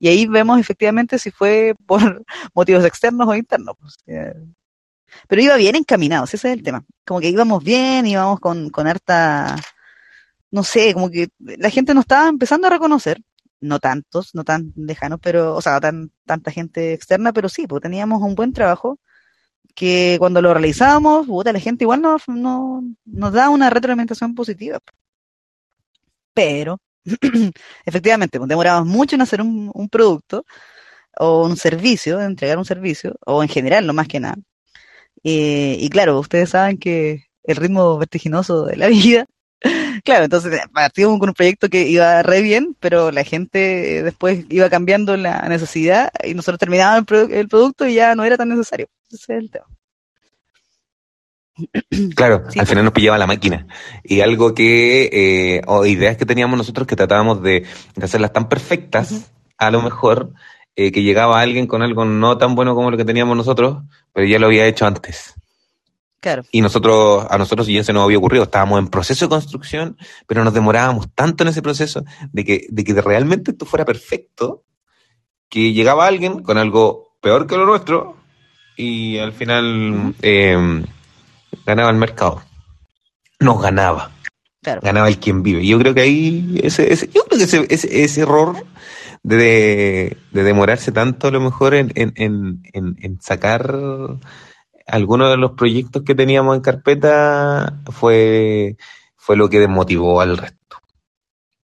y 0.00 0.08
ahí 0.08 0.26
vemos 0.26 0.58
efectivamente 0.58 1.18
si 1.18 1.30
fue 1.30 1.74
por 1.86 2.24
motivos 2.54 2.84
externos 2.84 3.28
o 3.28 3.34
internos. 3.34 3.76
pues, 3.78 3.96
eh. 4.06 4.34
Pero 5.28 5.42
iba 5.42 5.56
bien 5.56 5.76
encaminados, 5.76 6.34
ese 6.34 6.48
es 6.48 6.54
el 6.58 6.62
tema. 6.62 6.84
Como 7.04 7.20
que 7.20 7.28
íbamos 7.28 7.62
bien, 7.64 8.06
íbamos 8.06 8.40
con, 8.40 8.70
con 8.70 8.86
harta, 8.86 9.56
no 10.50 10.62
sé, 10.64 10.94
como 10.94 11.10
que 11.10 11.28
la 11.38 11.70
gente 11.70 11.94
nos 11.94 12.02
estaba 12.02 12.28
empezando 12.28 12.66
a 12.66 12.70
reconocer, 12.70 13.20
no 13.60 13.78
tantos, 13.80 14.34
no 14.34 14.44
tan 14.44 14.72
lejanos, 14.76 15.20
pero, 15.22 15.54
o 15.56 15.62
sea, 15.62 15.80
tan, 15.80 16.12
tanta 16.26 16.50
gente 16.50 16.92
externa, 16.94 17.32
pero 17.32 17.48
sí, 17.48 17.66
pues 17.66 17.82
teníamos 17.82 18.22
un 18.22 18.34
buen 18.34 18.52
trabajo 18.52 18.98
que 19.74 20.16
cuando 20.18 20.42
lo 20.42 20.52
realizábamos, 20.54 21.26
puta, 21.26 21.52
la 21.52 21.60
gente 21.60 21.84
igual 21.84 22.02
nos, 22.02 22.28
no, 22.28 22.82
nos 23.04 23.32
da 23.32 23.50
una 23.50 23.70
retroalimentación 23.70 24.34
positiva. 24.34 24.80
Pero, 26.34 26.78
efectivamente, 27.84 28.38
pues 28.38 28.48
demorábamos 28.48 28.88
mucho 28.88 29.16
en 29.16 29.22
hacer 29.22 29.40
un, 29.42 29.88
producto 29.90 30.44
o 31.18 31.44
un 31.46 31.56
servicio, 31.56 32.20
entregar 32.20 32.58
un 32.58 32.64
servicio, 32.64 33.16
o 33.26 33.42
en 33.42 33.48
general, 33.48 33.86
no 33.86 33.92
más 33.92 34.08
que 34.08 34.20
nada. 34.20 34.36
Eh, 35.24 35.76
y 35.80 35.90
claro, 35.90 36.18
ustedes 36.20 36.50
saben 36.50 36.78
que 36.78 37.26
el 37.44 37.56
ritmo 37.56 37.98
vertiginoso 37.98 38.66
de 38.66 38.76
la 38.76 38.88
vida, 38.88 39.26
claro, 40.04 40.24
entonces 40.24 40.60
partimos 40.72 41.18
con 41.18 41.28
un 41.30 41.34
proyecto 41.34 41.68
que 41.68 41.88
iba 41.88 42.22
re 42.22 42.42
bien, 42.42 42.76
pero 42.80 43.10
la 43.10 43.24
gente 43.24 44.02
después 44.02 44.44
iba 44.48 44.70
cambiando 44.70 45.16
la 45.16 45.48
necesidad 45.48 46.10
y 46.24 46.34
nosotros 46.34 46.58
terminábamos 46.58 47.04
el, 47.10 47.32
el 47.32 47.48
producto 47.48 47.86
y 47.86 47.94
ya 47.94 48.14
no 48.14 48.24
era 48.24 48.36
tan 48.36 48.48
necesario. 48.48 48.88
Ese 49.10 49.16
es 49.34 49.38
el 49.38 49.50
tema. 49.50 49.66
Claro, 52.14 52.44
Sí, 52.48 52.58
al 52.58 52.64
pues. 52.64 52.68
final 52.70 52.84
nos 52.84 52.92
pillaba 52.92 53.18
la 53.18 53.26
máquina. 53.26 53.66
Y 54.02 54.20
algo 54.20 54.54
que, 54.54 55.10
eh, 55.12 55.62
o 55.66 55.84
ideas 55.86 56.16
que 56.16 56.26
teníamos 56.26 56.56
nosotros 56.56 56.86
que 56.86 56.96
tratábamos 56.96 57.42
de, 57.42 57.66
de 57.96 58.04
hacerlas 58.04 58.32
tan 58.32 58.48
perfectas, 58.48 59.30
a 59.58 59.70
lo 59.70 59.82
mejor, 59.82 60.32
eh, 60.76 60.92
que 60.92 61.02
llegaba 61.02 61.40
alguien 61.40 61.66
con 61.66 61.82
algo 61.82 62.04
no 62.04 62.38
tan 62.38 62.54
bueno 62.54 62.74
como 62.74 62.90
lo 62.90 62.96
que 62.96 63.04
teníamos 63.04 63.36
nosotros, 63.36 63.82
pero 64.12 64.26
ya 64.26 64.38
lo 64.38 64.46
había 64.46 64.66
hecho 64.66 64.86
antes. 64.86 65.34
Claro, 66.20 66.42
Y 66.52 66.60
nosotros, 66.60 67.26
a 67.30 67.38
nosotros 67.38 67.66
ya 67.66 67.82
se 67.82 67.94
nos 67.94 68.04
había 68.04 68.18
ocurrido, 68.18 68.44
estábamos 68.44 68.78
en 68.78 68.88
proceso 68.88 69.24
de 69.24 69.30
construcción, 69.30 69.96
pero 70.26 70.44
nos 70.44 70.52
demorábamos 70.52 71.08
tanto 71.14 71.44
en 71.44 71.48
ese 71.48 71.62
proceso 71.62 72.04
de 72.30 72.44
que, 72.44 72.66
de 72.68 72.84
que 72.84 73.00
realmente 73.00 73.52
esto 73.52 73.64
fuera 73.64 73.86
perfecto, 73.86 74.62
que 75.48 75.72
llegaba 75.72 76.06
alguien 76.06 76.42
con 76.42 76.58
algo 76.58 77.16
peor 77.22 77.46
que 77.46 77.56
lo 77.56 77.64
nuestro 77.64 78.16
y 78.76 79.16
al 79.16 79.32
final 79.32 80.14
eh, 80.20 80.84
ganaba 81.64 81.90
el 81.90 81.96
mercado. 81.96 82.42
Nos 83.38 83.62
ganaba, 83.62 84.10
claro. 84.62 84.82
ganaba 84.82 85.08
el 85.08 85.18
quien 85.18 85.42
vive. 85.42 85.62
Y 85.62 85.68
yo 85.68 85.78
creo 85.78 85.94
que 85.94 86.02
ahí, 86.02 86.60
ese, 86.62 86.92
ese, 86.92 87.08
yo 87.08 87.24
creo 87.24 87.38
que 87.38 87.44
ese, 87.44 87.66
ese, 87.70 88.04
ese 88.04 88.20
error 88.20 88.62
de, 89.22 90.18
de 90.32 90.42
demorarse 90.42 90.92
tanto 90.92 91.28
a 91.28 91.30
lo 91.30 91.40
mejor 91.40 91.72
en, 91.72 91.92
en, 91.94 92.12
en, 92.16 92.96
en 93.00 93.20
sacar 93.22 93.74
algunos 94.86 95.30
de 95.30 95.36
los 95.36 95.52
proyectos 95.52 96.02
que 96.04 96.14
teníamos 96.14 96.56
en 96.56 96.62
carpeta 96.62 97.80
fue, 97.92 98.76
fue 99.16 99.36
lo 99.36 99.48
que 99.48 99.60
desmotivó 99.60 100.20
al 100.20 100.36
resto. 100.36 100.76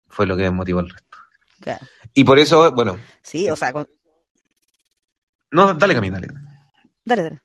Fue 0.08 0.26
lo 0.26 0.36
que 0.36 0.42
desmotivó 0.44 0.80
al 0.80 0.90
resto. 0.90 1.18
claro. 1.60 1.86
Y 2.14 2.24
por 2.24 2.38
eso, 2.38 2.70
bueno, 2.72 2.98
Sí, 3.22 3.48
o 3.50 3.56
sea, 3.56 3.72
con- 3.72 3.88
no, 5.50 5.74
dale 5.74 5.94
Camila, 5.94 6.18
dale. 6.20 6.28
dale, 7.04 7.22
dale. 7.22 7.40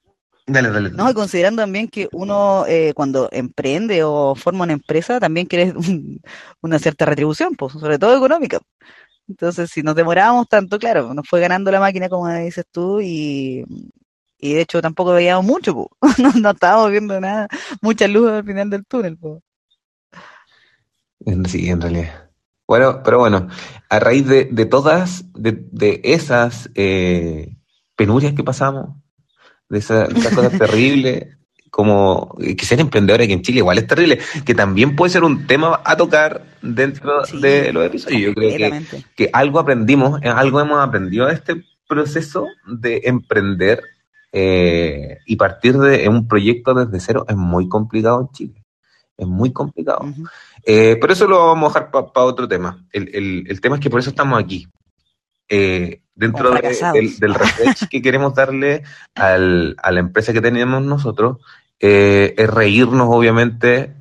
Dale, 0.49 0.69
dale. 0.69 0.89
No, 0.91 1.09
y 1.09 1.13
considerando 1.13 1.61
también 1.61 1.89
que 1.89 2.07
uno 2.13 2.65
eh, 2.67 2.93
cuando 2.95 3.27
emprende 3.33 4.01
o 4.05 4.33
forma 4.33 4.63
una 4.63 4.71
empresa 4.73 5.19
también 5.19 5.45
quiere 5.45 5.71
un- 5.75 6.21
una 6.61 6.79
cierta 6.79 7.05
retribución, 7.05 7.55
pues, 7.55 7.73
sobre 7.73 7.99
todo 7.99 8.15
económica. 8.15 8.59
Entonces, 9.27 9.69
si 9.69 9.83
nos 9.83 9.95
demorábamos 9.95 10.47
tanto, 10.47 10.79
claro, 10.79 11.13
nos 11.13 11.27
fue 11.27 11.41
ganando 11.41 11.69
la 11.69 11.81
máquina, 11.81 12.07
como 12.07 12.29
dices 12.29 12.65
tú, 12.71 13.01
y, 13.01 13.65
y 14.39 14.53
de 14.53 14.61
hecho 14.61 14.81
tampoco 14.81 15.13
veíamos 15.13 15.45
mucho, 15.45 15.73
po. 15.73 15.91
no, 16.17 16.31
no, 16.33 16.51
estábamos 16.51 16.91
viendo 16.91 17.19
nada, 17.19 17.47
mucha 17.81 18.07
luz 18.07 18.29
al 18.29 18.43
final 18.43 18.69
del 18.69 18.85
túnel. 18.85 19.17
Po. 19.17 19.41
Sí, 21.47 21.69
en 21.69 21.81
realidad. 21.81 22.29
Bueno, 22.67 23.01
pero 23.03 23.19
bueno, 23.19 23.47
a 23.89 23.99
raíz 23.99 24.27
de, 24.27 24.45
de 24.45 24.65
todas, 24.65 25.25
de, 25.33 25.65
de 25.71 26.01
esas 26.03 26.69
eh, 26.75 27.55
penurias 27.95 28.33
que 28.33 28.43
pasamos, 28.43 28.89
de, 29.69 29.79
esa, 29.79 30.07
de 30.07 30.19
esas 30.19 30.35
cosas 30.35 30.51
terribles, 30.59 31.37
como 31.71 32.35
que 32.37 32.65
ser 32.65 32.79
emprendedor 32.79 33.21
aquí 33.21 33.33
en 33.33 33.41
Chile 33.41 33.59
igual 33.59 33.77
es 33.77 33.87
terrible, 33.87 34.19
que 34.45 34.53
también 34.53 34.95
puede 34.95 35.11
ser 35.11 35.23
un 35.23 35.47
tema 35.47 35.81
a 35.83 35.95
tocar 35.95 36.43
dentro 36.61 37.25
sí, 37.25 37.39
de 37.39 37.71
los 37.71 37.85
episodios. 37.85 38.21
Yo 38.21 38.33
creo 38.33 38.57
que, 38.57 39.03
que, 39.15 39.29
algo 39.31 39.59
aprendimos, 39.59 40.19
algo 40.23 40.59
hemos 40.59 40.85
aprendido 40.85 41.27
de 41.27 41.33
este 41.33 41.63
proceso 41.87 42.47
de 42.65 43.01
emprender 43.05 43.81
eh, 44.31 45.19
y 45.25 45.35
partir 45.35 45.77
de 45.77 46.07
un 46.09 46.27
proyecto 46.27 46.73
desde 46.73 46.99
cero 46.99 47.25
es 47.27 47.35
muy 47.35 47.67
complicado 47.69 48.21
en 48.21 48.29
Chile. 48.29 48.63
Es 49.17 49.27
muy 49.27 49.51
complicado. 49.51 50.01
Uh 50.03 50.07
-huh. 50.07 50.29
eh, 50.65 50.97
pero 50.99 51.13
eso 51.13 51.27
lo 51.27 51.47
vamos 51.47 51.75
a 51.75 51.79
dejar 51.79 51.91
para 51.91 52.07
pa 52.07 52.23
otro 52.23 52.47
tema. 52.47 52.85
El, 52.91 53.09
el, 53.13 53.45
el, 53.47 53.61
tema 53.61 53.75
es 53.75 53.81
que 53.81 53.89
por 53.89 53.99
eso 53.99 54.09
estamos 54.09 54.39
aquí. 54.39 54.67
Eh, 55.49 56.01
dentro 56.13 56.51
de, 56.51 56.61
del, 56.93 57.17
del 57.19 57.33
refresh 57.33 57.87
que 57.87 58.01
queremos 58.01 58.35
darle 58.35 58.83
al, 59.15 59.75
a 59.81 59.91
la 59.91 59.99
empresa 60.01 60.33
que 60.33 60.41
tenemos 60.41 60.83
nosotros, 60.83 61.37
es 61.79 62.49
reírnos, 62.49 63.07
obviamente, 63.09 63.93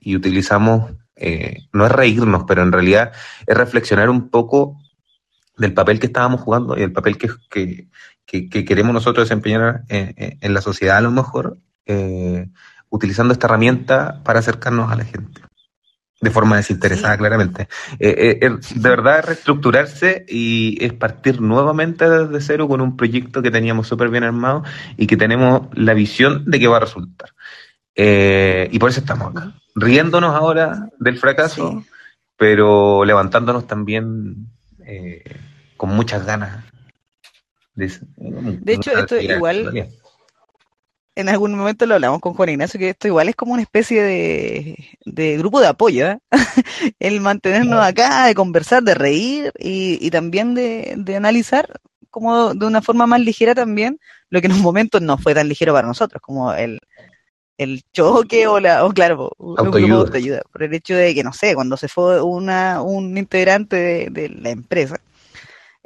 y 0.00 0.16
utilizamos, 0.16 0.90
no 1.72 1.86
es 1.86 1.92
reírnos, 1.92 2.44
pero 2.48 2.62
en 2.62 2.72
realidad 2.72 3.12
es 3.46 3.56
reflexionar 3.56 4.08
un 4.08 4.30
poco 4.30 4.81
del 5.56 5.74
papel 5.74 6.00
que 6.00 6.06
estábamos 6.06 6.40
jugando 6.40 6.78
y 6.78 6.82
el 6.82 6.92
papel 6.92 7.18
que, 7.18 7.28
que, 7.50 7.88
que, 8.26 8.48
que 8.48 8.64
queremos 8.64 8.94
nosotros 8.94 9.28
desempeñar 9.28 9.82
en, 9.88 10.38
en, 10.40 10.54
la 10.54 10.60
sociedad, 10.60 10.96
a 10.96 11.02
lo 11.02 11.10
mejor, 11.10 11.58
eh, 11.86 12.48
utilizando 12.88 13.32
esta 13.32 13.46
herramienta 13.46 14.22
para 14.24 14.40
acercarnos 14.40 14.90
a 14.90 14.96
la 14.96 15.04
gente 15.04 15.42
de 16.22 16.30
forma 16.30 16.56
desinteresada, 16.56 17.14
sí. 17.14 17.18
claramente. 17.18 17.68
Eh, 17.98 18.38
eh, 18.40 18.50
de 18.76 18.88
verdad 18.88 19.18
es 19.18 19.24
reestructurarse 19.26 20.24
y 20.28 20.78
es 20.82 20.92
partir 20.92 21.40
nuevamente 21.40 22.08
desde 22.08 22.40
cero 22.40 22.68
con 22.68 22.80
un 22.80 22.96
proyecto 22.96 23.42
que 23.42 23.50
teníamos 23.50 23.88
súper 23.88 24.08
bien 24.08 24.22
armado 24.22 24.62
y 24.96 25.08
que 25.08 25.16
tenemos 25.16 25.66
la 25.74 25.94
visión 25.94 26.44
de 26.46 26.60
que 26.60 26.68
va 26.68 26.76
a 26.76 26.80
resultar. 26.80 27.30
Eh, 27.96 28.68
y 28.70 28.78
por 28.78 28.90
eso 28.90 29.00
estamos 29.00 29.32
acá, 29.32 29.52
riéndonos 29.74 30.34
ahora 30.34 30.88
del 30.98 31.18
fracaso, 31.18 31.82
sí. 31.82 31.90
pero 32.36 33.04
levantándonos 33.04 33.66
también 33.66 34.46
eh, 34.86 35.22
con 35.76 35.90
muchas 35.90 36.24
ganas. 36.24 36.64
De, 37.74 37.90
de 38.16 38.74
hecho, 38.74 38.90
esto 38.92 39.18
igual 39.18 39.88
en 41.14 41.28
algún 41.28 41.54
momento 41.54 41.86
lo 41.86 41.94
hablamos 41.94 42.20
con 42.20 42.34
Juan 42.34 42.48
Ignacio, 42.50 42.80
que 42.80 42.90
esto 42.90 43.08
igual 43.08 43.28
es 43.28 43.36
como 43.36 43.52
una 43.52 43.62
especie 43.62 44.02
de, 44.02 44.98
de 45.04 45.36
grupo 45.36 45.60
de 45.60 45.66
apoyo, 45.66 46.06
¿eh? 46.06 46.18
el 46.98 47.20
mantenernos 47.20 47.84
acá, 47.84 48.26
de 48.26 48.34
conversar, 48.34 48.82
de 48.82 48.94
reír 48.94 49.52
y, 49.58 49.98
y 50.00 50.10
también 50.10 50.54
de, 50.54 50.94
de, 50.96 51.16
analizar 51.16 51.80
como 52.10 52.54
de 52.54 52.66
una 52.66 52.82
forma 52.82 53.06
más 53.06 53.20
ligera 53.20 53.54
también 53.54 53.98
lo 54.30 54.40
que 54.40 54.46
en 54.46 54.54
un 54.54 54.62
momento 54.62 55.00
no 55.00 55.18
fue 55.18 55.34
tan 55.34 55.48
ligero 55.48 55.74
para 55.74 55.86
nosotros, 55.86 56.22
como 56.22 56.52
el, 56.54 56.80
el 57.58 57.82
choque 57.92 58.46
o 58.46 58.60
la, 58.60 58.84
o 58.84 58.90
claro, 58.92 59.30
un 59.38 59.74
ayuda, 60.14 60.42
por 60.50 60.62
el 60.62 60.74
hecho 60.74 60.94
de 60.94 61.14
que, 61.14 61.22
no 61.22 61.32
sé, 61.32 61.54
cuando 61.54 61.76
se 61.76 61.88
fue 61.88 62.22
una, 62.22 62.82
un 62.82 63.16
integrante 63.16 63.76
de, 63.76 64.08
de 64.10 64.28
la 64.30 64.50
empresa, 64.50 65.00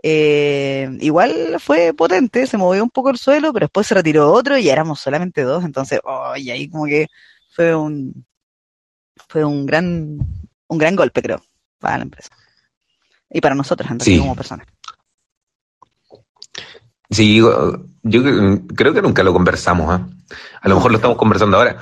eh, 0.02 0.88
igual 1.00 1.56
fue 1.58 1.92
potente, 1.92 2.46
se 2.46 2.56
movió 2.56 2.82
un 2.82 2.90
poco 2.90 3.10
el 3.10 3.18
suelo, 3.18 3.52
pero 3.52 3.64
después 3.64 3.86
se 3.86 3.94
retiró 3.94 4.32
otro 4.32 4.56
y 4.56 4.68
éramos 4.68 5.00
solamente 5.00 5.42
dos, 5.42 5.64
entonces, 5.64 6.00
oh, 6.04 6.36
y 6.36 6.50
ahí 6.50 6.68
como 6.68 6.86
que 6.86 7.08
fue 7.50 7.74
un 7.74 8.24
fue 9.28 9.44
un 9.44 9.66
gran 9.66 10.18
un 10.68 10.78
gran 10.78 10.96
golpe, 10.96 11.22
creo, 11.22 11.42
para 11.78 11.98
la 11.98 12.04
empresa. 12.04 12.30
Y 13.30 13.40
para 13.40 13.54
nosotros, 13.54 13.90
en 13.90 14.00
sí. 14.00 14.18
como 14.18 14.36
personas. 14.36 14.66
Sí, 17.10 17.40
yo 18.08 18.22
creo 18.74 18.94
que 18.94 19.02
nunca 19.02 19.22
lo 19.22 19.32
conversamos, 19.32 20.00
¿eh? 20.00 20.04
A 20.60 20.68
lo 20.68 20.76
mejor 20.76 20.90
lo 20.90 20.96
estamos 20.96 21.16
conversando 21.16 21.56
ahora, 21.56 21.76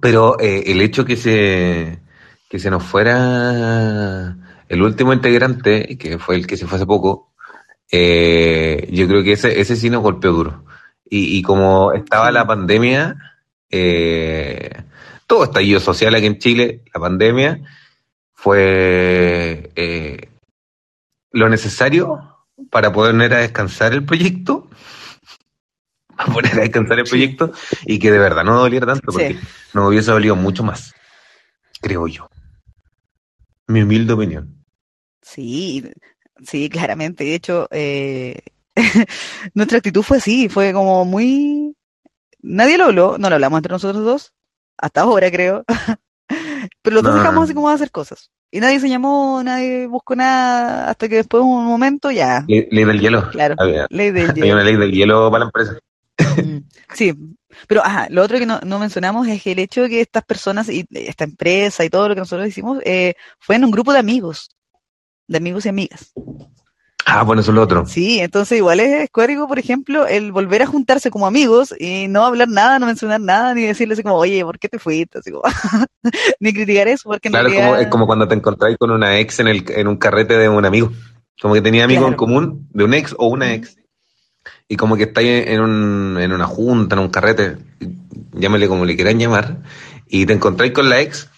pero 0.00 0.38
eh, 0.40 0.64
el 0.66 0.80
hecho 0.80 1.04
que 1.04 1.16
se 1.16 2.00
que 2.48 2.58
se 2.58 2.70
nos 2.70 2.82
fuera 2.82 4.36
el 4.68 4.82
último 4.82 5.12
integrante, 5.12 5.96
que 5.96 6.18
fue 6.18 6.36
el 6.36 6.46
que 6.46 6.56
se 6.56 6.66
fue 6.66 6.76
hace 6.76 6.86
poco, 6.86 7.32
eh, 7.90 8.88
yo 8.90 9.06
creo 9.08 9.22
que 9.22 9.32
ese, 9.32 9.60
ese 9.60 9.76
sí 9.76 9.90
nos 9.90 10.02
golpeó 10.02 10.32
duro. 10.32 10.64
Y, 11.08 11.38
y 11.38 11.42
como 11.42 11.92
estaba 11.92 12.30
la 12.30 12.46
pandemia, 12.46 13.16
eh, 13.70 14.70
todo 15.26 15.44
estallido 15.44 15.80
social 15.80 16.14
aquí 16.14 16.26
en 16.26 16.38
Chile, 16.38 16.82
la 16.94 17.00
pandemia, 17.00 17.60
fue 18.34 19.70
eh, 19.76 20.28
lo 21.30 21.48
necesario 21.48 22.38
para 22.70 22.92
poner 22.92 23.32
a 23.34 23.38
descansar 23.38 23.92
el 23.92 24.04
proyecto, 24.04 24.68
para 26.26 26.32
poner 26.32 26.54
a 26.54 26.62
descansar 26.62 26.98
el 26.98 27.04
proyecto 27.04 27.52
y 27.86 27.98
que 27.98 28.10
de 28.10 28.18
verdad 28.18 28.44
no 28.44 28.58
doliera 28.58 28.86
tanto, 28.86 29.12
porque 29.12 29.34
sí. 29.34 29.40
nos 29.74 29.88
hubiese 29.88 30.10
dolido 30.10 30.36
mucho 30.36 30.62
más, 30.62 30.94
creo 31.80 32.06
yo. 32.06 32.28
Mi 33.66 33.82
humilde 33.82 34.12
opinión. 34.12 34.64
Sí, 35.22 35.84
Sí, 36.46 36.68
claramente. 36.68 37.24
De 37.24 37.34
hecho, 37.34 37.68
eh, 37.70 38.40
nuestra 39.54 39.78
actitud 39.78 40.02
fue 40.02 40.18
así, 40.18 40.48
fue 40.48 40.72
como 40.72 41.04
muy... 41.04 41.74
Nadie 42.40 42.78
lo 42.78 42.84
habló, 42.86 43.18
no 43.18 43.28
lo 43.28 43.36
hablamos 43.36 43.58
entre 43.58 43.72
nosotros 43.72 44.04
dos, 44.04 44.32
hasta 44.76 45.02
ahora 45.02 45.30
creo, 45.30 45.64
pero 46.82 46.94
los 46.94 47.04
dos 47.04 47.14
dejamos 47.14 47.44
así 47.44 47.54
como 47.54 47.68
de 47.68 47.76
hacer 47.76 47.92
cosas. 47.92 48.32
Y 48.50 48.58
nadie 48.58 48.80
se 48.80 48.88
llamó, 48.88 49.40
nadie 49.44 49.86
buscó 49.86 50.16
nada, 50.16 50.90
hasta 50.90 51.08
que 51.08 51.16
después 51.16 51.40
de 51.40 51.48
un 51.48 51.64
momento 51.64 52.10
ya. 52.10 52.44
Ley, 52.48 52.66
ley 52.70 52.84
del 52.84 53.00
hielo. 53.00 53.30
Claro, 53.30 53.54
había, 53.58 53.86
ley 53.90 54.10
del 54.10 54.34
hielo. 54.34 54.54
una 54.54 54.64
ley 54.64 54.76
del 54.76 54.90
hielo 54.90 55.30
para 55.30 55.44
la 55.44 55.46
empresa. 55.46 55.78
Sí, 56.94 57.14
pero 57.68 57.82
ajá, 57.82 58.06
lo 58.10 58.22
otro 58.22 58.38
que 58.38 58.44
no, 58.44 58.60
no, 58.66 58.78
mencionamos 58.78 59.26
es 59.26 59.42
que 59.42 59.52
el 59.52 59.58
hecho 59.58 59.82
de 59.82 59.88
que 59.88 60.00
estas 60.02 60.24
personas 60.24 60.68
y 60.68 60.86
esta 60.90 61.24
empresa 61.24 61.84
y 61.84 61.90
todo 61.90 62.08
lo 62.08 62.14
que 62.14 62.20
nosotros 62.20 62.46
hicimos 62.46 62.80
eh, 62.84 63.14
fue 63.38 63.56
en 63.56 63.64
un 63.64 63.70
grupo 63.70 63.92
de 63.94 63.98
amigos 63.98 64.50
de 65.32 65.38
amigos 65.38 65.66
y 65.66 65.68
amigas. 65.68 66.12
Ah, 67.04 67.24
bueno, 67.24 67.42
eso 67.42 67.50
es 67.50 67.56
lo 67.56 67.62
otro. 67.62 67.84
Sí, 67.84 68.20
entonces 68.20 68.58
igual 68.58 68.78
es 68.78 69.10
cuático, 69.10 69.48
por 69.48 69.58
ejemplo, 69.58 70.06
el 70.06 70.30
volver 70.30 70.62
a 70.62 70.66
juntarse 70.66 71.10
como 71.10 71.26
amigos 71.26 71.74
y 71.76 72.06
no 72.06 72.24
hablar 72.24 72.48
nada, 72.48 72.78
no 72.78 72.86
mencionar 72.86 73.20
nada, 73.20 73.54
ni 73.54 73.62
decirle 73.62 73.94
así 73.94 74.04
como, 74.04 74.14
oye, 74.14 74.44
¿por 74.44 74.58
qué 74.60 74.68
te 74.68 74.78
fuiste? 74.78 75.18
Así 75.18 75.32
como, 75.32 75.42
ni 76.40 76.52
criticar 76.52 76.86
eso, 76.86 77.08
porque 77.08 77.28
claro, 77.28 77.48
realidad... 77.48 77.70
como, 77.70 77.80
es 77.80 77.86
como 77.88 78.06
cuando 78.06 78.28
te 78.28 78.36
encontráis 78.36 78.76
con 78.78 78.92
una 78.92 79.18
ex 79.18 79.40
en, 79.40 79.48
el, 79.48 79.64
en 79.68 79.88
un 79.88 79.96
carrete 79.96 80.38
de 80.38 80.48
un 80.48 80.64
amigo. 80.64 80.92
Como 81.40 81.54
que 81.54 81.62
tenía 81.62 81.84
amigos 81.84 82.02
claro. 82.02 82.12
en 82.12 82.18
común, 82.18 82.68
de 82.70 82.84
un 82.84 82.94
ex 82.94 83.16
o 83.18 83.26
una 83.26 83.52
ex. 83.52 83.76
Y 84.72 84.76
como 84.78 84.96
que 84.96 85.02
estáis 85.02 85.48
en, 85.48 85.60
un, 85.60 86.16
en 86.18 86.32
una 86.32 86.46
junta, 86.46 86.94
en 86.94 87.02
un 87.02 87.10
carrete, 87.10 87.58
llámele 88.32 88.68
como 88.68 88.86
le 88.86 88.96
quieran 88.96 89.18
llamar, 89.18 89.58
y 90.06 90.24
te 90.24 90.32
encontráis 90.32 90.72
con 90.72 90.88
la 90.88 91.02
ex, 91.02 91.28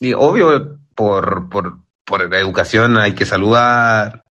y 0.00 0.14
obvio, 0.14 0.78
por, 0.94 1.50
por, 1.50 1.80
por 2.02 2.30
la 2.30 2.38
educación 2.38 2.96
hay 2.96 3.12
que 3.12 3.26
saludar. 3.26 4.24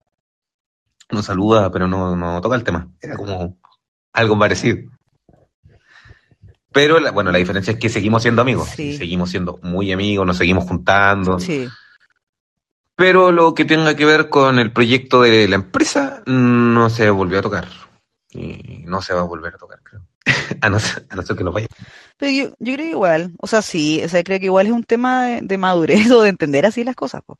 No 1.12 1.22
saluda, 1.22 1.72
pero 1.72 1.88
no, 1.88 2.16
no 2.16 2.42
toca 2.42 2.56
el 2.56 2.64
tema. 2.64 2.88
Era 3.00 3.16
como 3.16 3.60
algo 4.12 4.40
parecido. 4.40 4.90
Pero 6.72 7.00
la, 7.00 7.12
bueno, 7.12 7.32
la 7.32 7.38
diferencia 7.38 7.74
es 7.74 7.80
que 7.80 7.90
seguimos 7.90 8.24
siendo 8.24 8.42
amigos. 8.42 8.70
Sí. 8.70 8.98
Seguimos 8.98 9.30
siendo 9.30 9.60
muy 9.62 9.92
amigos, 9.92 10.26
nos 10.26 10.38
seguimos 10.38 10.64
juntando. 10.64 11.40
Sí. 11.40 11.70
Pero 12.96 13.32
lo 13.32 13.54
que 13.54 13.66
tenga 13.66 13.96
que 13.96 14.06
ver 14.06 14.30
con 14.30 14.58
el 14.58 14.74
proyecto 14.74 15.22
de 15.22 15.48
la 15.48 15.58
empresa 15.58 16.24
no 16.26 16.90
se 16.90 17.12
volvió 17.12 17.38
a 17.38 17.44
tocar. 17.44 17.68
Y 18.34 18.84
no 18.86 19.02
se 19.02 19.14
va 19.14 19.22
a 19.22 19.24
volver 19.24 19.56
a 19.56 19.58
tocar, 19.58 19.80
creo. 19.84 20.02
a, 20.62 20.70
no 20.70 20.80
ser, 20.80 21.06
a 21.10 21.16
no 21.16 21.22
ser 21.24 21.36
que. 21.36 21.68
Pero 22.18 22.32
yo, 22.32 22.56
yo 22.60 22.74
creo 22.76 22.88
igual, 22.88 23.34
o 23.40 23.48
sea, 23.48 23.62
sí, 23.62 24.02
o 24.04 24.10
sea, 24.10 24.24
creo 24.24 24.40
que 24.40 24.46
igual 24.46 24.68
es 24.68 24.74
un 24.74 24.84
tema 24.84 25.40
de, 25.42 25.58
madurez 25.58 26.10
o 26.12 26.22
de 26.22 26.30
entender 26.30 26.66
así 26.66 26.84
las 26.84 26.96
cosas. 26.96 27.22
Po 27.24 27.38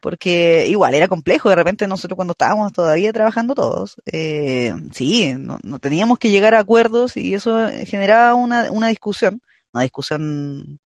porque 0.00 0.66
igual 0.68 0.94
era 0.94 1.08
complejo, 1.08 1.48
de 1.48 1.56
repente 1.56 1.88
nosotros 1.88 2.14
cuando 2.14 2.32
estábamos 2.32 2.72
todavía 2.72 3.12
trabajando 3.12 3.56
todos, 3.56 3.96
eh, 4.06 4.72
sí, 4.92 5.34
no, 5.36 5.58
no, 5.64 5.80
teníamos 5.80 6.20
que 6.20 6.30
llegar 6.30 6.54
a 6.54 6.60
acuerdos 6.60 7.16
y 7.16 7.34
eso 7.34 7.68
generaba 7.84 8.34
una, 8.34 8.70
una 8.70 8.88
discusión, 8.88 9.42
una 9.72 9.82
discusión 9.82 10.78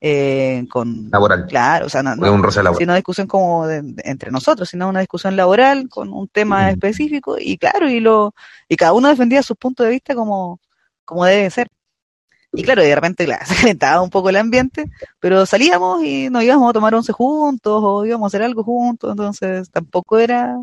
eh, 0.00 0.64
con... 0.70 1.10
Laboral. 1.10 1.46
Claro, 1.46 1.86
o 1.86 1.88
sea, 1.88 2.02
no, 2.02 2.14
no 2.14 2.32
un 2.32 2.42
roce 2.42 2.62
laboral. 2.62 2.84
una 2.84 2.96
discusión 2.96 3.26
como 3.26 3.66
de, 3.66 3.82
de, 3.82 4.02
entre 4.04 4.30
nosotros, 4.30 4.68
sino 4.68 4.88
una 4.88 5.00
discusión 5.00 5.36
laboral 5.36 5.88
con 5.88 6.12
un 6.12 6.28
tema 6.28 6.66
mm. 6.66 6.68
específico 6.70 7.36
y 7.38 7.58
claro, 7.58 7.88
y, 7.88 8.00
lo, 8.00 8.34
y 8.68 8.76
cada 8.76 8.92
uno 8.92 9.08
defendía 9.08 9.42
sus 9.42 9.56
puntos 9.56 9.86
de 9.86 9.92
vista 9.92 10.14
como, 10.14 10.60
como 11.04 11.24
debe 11.24 11.50
ser. 11.50 11.68
Y 12.52 12.62
claro, 12.62 12.82
de 12.82 12.94
repente 12.94 13.24
claro, 13.24 13.44
se 13.46 13.56
calentaba 13.56 14.00
un 14.00 14.10
poco 14.10 14.30
el 14.30 14.36
ambiente, 14.36 14.90
pero 15.20 15.44
salíamos 15.46 16.02
y 16.04 16.30
nos 16.30 16.42
íbamos 16.44 16.70
a 16.70 16.72
tomar 16.72 16.94
once 16.94 17.12
juntos 17.12 17.80
o 17.84 18.06
íbamos 18.06 18.26
a 18.26 18.28
hacer 18.28 18.42
algo 18.42 18.62
juntos, 18.62 19.10
entonces 19.10 19.70
tampoco 19.70 20.18
era, 20.18 20.56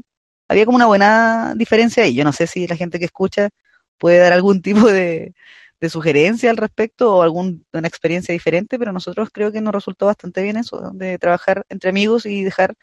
había 0.48 0.66
como 0.66 0.78
una 0.78 0.88
buena 0.88 1.54
diferencia 1.56 2.04
ahí. 2.04 2.16
Yo 2.16 2.24
no 2.24 2.32
sé 2.32 2.48
si 2.48 2.68
la 2.68 2.76
gente 2.76 3.00
que 3.00 3.06
escucha 3.06 3.50
puede 3.98 4.20
dar 4.20 4.34
algún 4.34 4.62
tipo 4.62 4.88
de, 4.88 5.34
de 5.80 5.90
sugerencia 5.90 6.50
al 6.50 6.58
respecto 6.58 7.18
o 7.18 7.22
alguna 7.22 7.60
experiencia 7.84 8.34
diferente, 8.34 8.80
pero 8.80 8.92
nosotros 8.92 9.30
creo 9.32 9.52
que 9.52 9.62
nos 9.62 9.74
resultó 9.74 10.06
bastante 10.06 10.42
bien 10.42 10.58
eso, 10.58 10.92
de 10.94 11.18
trabajar 11.18 11.66
entre 11.70 11.90
amigos 11.90 12.26
y 12.26 12.44
dejar 12.44 12.76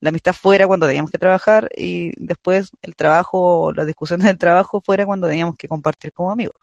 la 0.00 0.08
amistad 0.08 0.32
fuera 0.32 0.66
cuando 0.66 0.86
teníamos 0.86 1.10
que 1.10 1.18
trabajar 1.18 1.68
y 1.76 2.12
después 2.16 2.70
el 2.82 2.96
trabajo, 2.96 3.72
las 3.72 3.86
discusiones 3.86 4.26
del 4.26 4.38
trabajo 4.38 4.80
fuera 4.80 5.06
cuando 5.06 5.28
teníamos 5.28 5.56
que 5.56 5.68
compartir 5.68 6.12
como 6.12 6.32
amigos. 6.32 6.56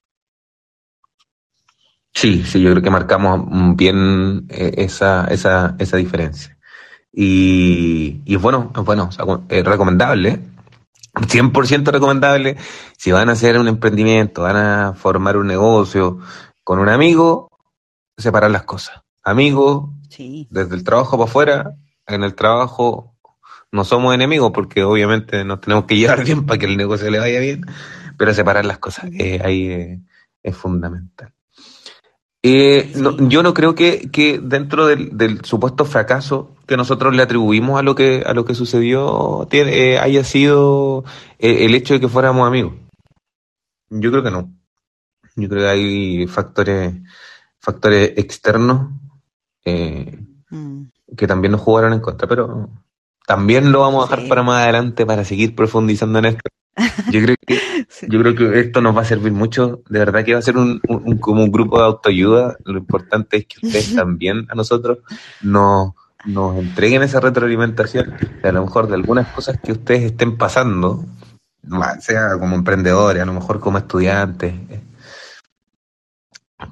Sí, 2.13 2.43
sí, 2.43 2.61
yo 2.61 2.71
creo 2.71 2.83
que 2.83 2.89
marcamos 2.89 3.77
bien 3.77 4.45
eh, 4.49 4.73
esa, 4.77 5.25
esa, 5.27 5.75
esa 5.79 5.97
diferencia. 5.97 6.57
Y, 7.13 8.21
y 8.25 8.35
bueno, 8.35 8.71
bueno, 8.83 9.09
es 9.47 9.63
recomendable 9.63 10.41
100% 11.13 11.91
recomendable. 11.91 12.57
Si 12.97 13.11
van 13.11 13.29
a 13.29 13.33
hacer 13.33 13.57
un 13.57 13.67
emprendimiento, 13.67 14.43
van 14.43 14.57
a 14.57 14.93
formar 14.93 15.37
un 15.37 15.47
negocio 15.47 16.19
con 16.63 16.79
un 16.79 16.89
amigo, 16.89 17.49
separar 18.17 18.51
las 18.51 18.63
cosas. 18.63 19.01
Amigo, 19.23 19.93
desde 20.49 20.75
el 20.75 20.83
trabajo 20.83 21.17
para 21.17 21.29
afuera, 21.29 21.75
en 22.07 22.23
el 22.23 22.35
trabajo 22.35 23.15
no 23.71 23.83
somos 23.83 24.15
enemigos 24.15 24.51
porque 24.53 24.83
obviamente 24.83 25.43
nos 25.45 25.61
tenemos 25.61 25.85
que 25.85 25.97
llevar 25.97 26.23
bien 26.25 26.45
para 26.45 26.59
que 26.59 26.65
el 26.65 26.77
negocio 26.77 27.09
le 27.09 27.19
vaya 27.19 27.39
bien, 27.39 27.65
pero 28.17 28.33
separar 28.33 28.65
las 28.65 28.79
cosas 28.79 29.05
eh, 29.13 29.41
ahí 29.43 30.01
es 30.43 30.55
fundamental. 30.55 31.33
Eh, 32.41 32.93
yo 33.27 33.43
no 33.43 33.53
creo 33.53 33.75
que, 33.75 34.09
que 34.11 34.39
dentro 34.39 34.87
del, 34.87 35.17
del, 35.17 35.43
supuesto 35.43 35.83
fracaso 35.83 36.55
que 36.65 36.77
nosotros 36.77 37.13
le 37.13 37.21
atribuimos 37.21 37.77
a 37.77 37.83
lo 37.83 37.95
que 37.95 38.23
a 38.25 38.33
lo 38.33 38.45
que 38.45 38.55
sucedió 38.55 39.45
tiene, 39.49 39.73
eh, 39.77 39.99
haya 39.99 40.23
sido 40.23 41.03
eh, 41.37 41.65
el 41.65 41.75
hecho 41.75 41.95
de 41.95 41.99
que 41.99 42.07
fuéramos 42.07 42.47
amigos. 42.47 42.75
Yo 43.89 44.09
creo 44.11 44.23
que 44.23 44.31
no. 44.31 44.53
Yo 45.35 45.49
creo 45.49 45.63
que 45.63 45.67
hay 45.67 46.27
factores 46.27 46.95
factores 47.59 48.13
externos 48.15 48.91
mm. 49.65 50.83
que 51.17 51.27
también 51.27 51.51
nos 51.51 51.61
jugaron 51.61 51.91
en 51.91 51.99
contra, 51.99 52.25
pero 52.25 52.69
también 53.27 53.73
lo 53.73 53.81
vamos 53.81 54.05
a 54.05 54.09
dejar 54.09 54.29
para 54.29 54.43
más 54.43 54.63
adelante 54.63 55.05
para 55.05 55.25
seguir 55.25 55.55
profundizando 55.55 56.19
en 56.19 56.25
esto. 56.25 56.49
Yo 57.11 57.21
creo 57.21 57.35
que, 57.45 57.59
yo 58.07 58.19
creo 58.19 58.35
que 58.35 58.59
esto 58.59 58.81
nos 58.81 58.95
va 58.95 59.01
a 59.01 59.05
servir 59.05 59.31
mucho. 59.31 59.81
De 59.89 59.99
verdad 59.99 60.23
que 60.23 60.33
va 60.33 60.39
a 60.39 60.43
ser 60.43 60.57
un, 60.57 60.79
como 61.19 61.43
un 61.43 61.51
grupo 61.51 61.77
de 61.77 61.85
autoayuda. 61.85 62.57
Lo 62.65 62.77
importante 62.77 63.37
es 63.37 63.45
que 63.45 63.65
ustedes 63.65 63.95
también 63.95 64.47
a 64.49 64.55
nosotros 64.55 64.99
nos, 65.41 65.93
nos 66.25 66.57
entreguen 66.57 67.03
esa 67.03 67.19
retroalimentación 67.19 68.13
a 68.43 68.51
lo 68.51 68.65
mejor 68.65 68.87
de 68.87 68.95
algunas 68.95 69.27
cosas 69.27 69.59
que 69.61 69.71
ustedes 69.71 70.03
estén 70.03 70.37
pasando, 70.37 71.05
sea 71.99 72.37
como 72.39 72.55
emprendedores, 72.55 73.21
a 73.21 73.25
lo 73.25 73.33
mejor 73.33 73.59
como 73.59 73.77
estudiantes, 73.77 74.53
eh, 74.69 74.81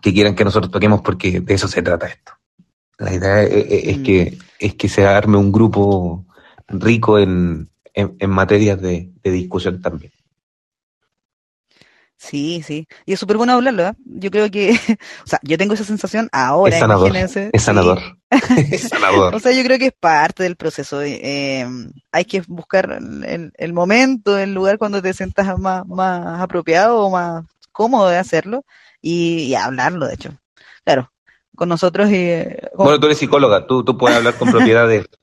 que 0.01 0.13
quieran 0.13 0.35
que 0.35 0.45
nosotros 0.45 0.71
toquemos 0.71 1.01
porque 1.01 1.39
de 1.39 1.53
eso 1.53 1.67
se 1.67 1.81
trata 1.81 2.07
esto. 2.07 2.33
La 2.97 3.13
idea 3.13 3.43
es, 3.43 3.99
que, 3.99 4.37
es 4.59 4.73
que 4.73 4.89
se 4.89 5.05
arme 5.05 5.37
un 5.37 5.51
grupo 5.51 6.25
rico 6.67 7.19
en, 7.19 7.69
en, 7.97 8.29
materias 8.29 8.79
de, 8.81 9.11
discusión 9.23 9.81
también. 9.81 10.11
Sí, 12.19 12.63
sí. 12.65 12.87
Y 13.05 13.13
es 13.13 13.19
súper 13.19 13.37
bueno 13.37 13.53
hablarlo. 13.53 13.87
¿eh? 13.87 13.93
Yo 14.05 14.31
creo 14.31 14.49
que, 14.49 14.71
o 15.25 15.27
sea, 15.27 15.39
yo 15.43 15.57
tengo 15.57 15.73
esa 15.73 15.83
sensación 15.83 16.29
ahora. 16.31 16.75
Es 16.75 16.79
sanador. 16.79 17.15
Es 17.15 17.63
sanador. 17.63 17.99
es 18.71 18.89
sanador. 18.89 19.35
o 19.35 19.39
sea, 19.39 19.51
yo 19.51 19.63
creo 19.63 19.77
que 19.77 19.87
es 19.87 19.93
parte 19.93 20.43
del 20.43 20.55
proceso. 20.55 21.01
Eh, 21.01 21.65
hay 22.11 22.25
que 22.25 22.41
buscar 22.47 22.99
el, 22.99 23.73
momento, 23.73 24.37
el 24.37 24.53
lugar 24.53 24.77
cuando 24.77 25.01
te 25.01 25.13
sientas 25.13 25.57
más, 25.59 25.87
más 25.87 26.41
apropiado 26.41 26.99
o 26.99 27.11
más 27.11 27.45
cómodo 27.71 28.09
de 28.09 28.17
hacerlo 28.17 28.65
y, 29.01 29.53
hablarlo, 29.53 30.07
de 30.07 30.15
hecho. 30.15 30.31
Claro, 30.83 31.11
con 31.55 31.69
nosotros 31.69 32.09
y... 32.09 32.15
Eh, 32.15 32.69
bueno, 32.75 32.99
tú 32.99 33.05
eres 33.05 33.19
psicóloga, 33.19 33.67
tú, 33.67 33.83
tú 33.83 33.97
puedes 33.97 34.17
hablar 34.17 34.35
con 34.35 34.49
propiedad 34.51 34.87
de 34.87 34.97
esto. 34.97 35.19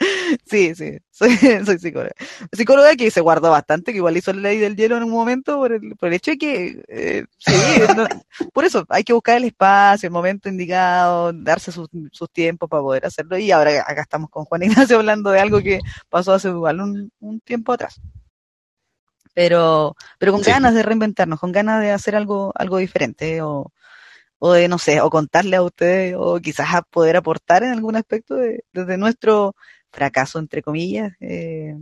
Sí, 0.46 0.74
sí, 0.74 0.98
soy, 1.10 1.36
soy 1.36 1.78
psicóloga. 1.78 2.12
Psicóloga 2.52 2.96
que 2.96 3.10
se 3.10 3.20
guardó 3.20 3.50
bastante, 3.50 3.92
que 3.92 3.98
igual 3.98 4.16
hizo 4.16 4.32
la 4.32 4.40
ley 4.40 4.58
del 4.58 4.76
hielo 4.76 4.96
en 4.96 5.04
un 5.04 5.10
momento 5.10 5.56
por 5.56 5.72
el, 5.72 5.96
por 5.96 6.08
el 6.08 6.14
hecho 6.14 6.32
de 6.32 6.38
que, 6.38 6.84
eh, 6.88 7.24
sí, 7.38 7.52
por 8.52 8.64
eso 8.64 8.84
hay 8.88 9.04
que 9.04 9.12
buscar 9.12 9.36
el 9.36 9.44
espacio, 9.44 10.06
el 10.06 10.12
momento 10.12 10.48
indicado, 10.48 11.32
darse 11.32 11.72
sus, 11.72 11.88
sus 12.12 12.30
tiempos 12.30 12.68
para 12.68 12.82
poder 12.82 13.06
hacerlo. 13.06 13.38
Y 13.38 13.50
ahora 13.50 13.84
acá 13.86 14.02
estamos 14.02 14.30
con 14.30 14.44
Juan 14.44 14.62
Ignacio 14.62 14.98
hablando 14.98 15.30
de 15.30 15.40
algo 15.40 15.60
que 15.60 15.80
pasó 16.08 16.32
hace 16.32 16.48
igual 16.48 16.80
un, 16.80 17.12
un 17.20 17.40
tiempo 17.40 17.72
atrás. 17.72 18.00
Pero, 19.34 19.94
pero 20.18 20.32
con 20.32 20.42
ganas 20.42 20.74
de 20.74 20.82
reinventarnos, 20.82 21.38
con 21.38 21.52
ganas 21.52 21.80
de 21.80 21.92
hacer 21.92 22.16
algo, 22.16 22.52
algo 22.56 22.78
diferente 22.78 23.40
o, 23.42 23.72
o 24.40 24.52
de, 24.52 24.68
no 24.68 24.78
sé, 24.78 25.00
o 25.00 25.10
contarle 25.10 25.56
a 25.56 25.62
ustedes, 25.62 26.14
o 26.18 26.40
quizás 26.40 26.74
a 26.74 26.82
poder 26.82 27.16
aportar 27.16 27.62
en 27.62 27.72
algún 27.72 27.96
aspecto 27.96 28.34
de, 28.36 28.64
desde 28.72 28.96
nuestro 28.98 29.54
fracaso, 29.90 30.38
entre 30.38 30.62
comillas, 30.62 31.12
eh, 31.20 31.76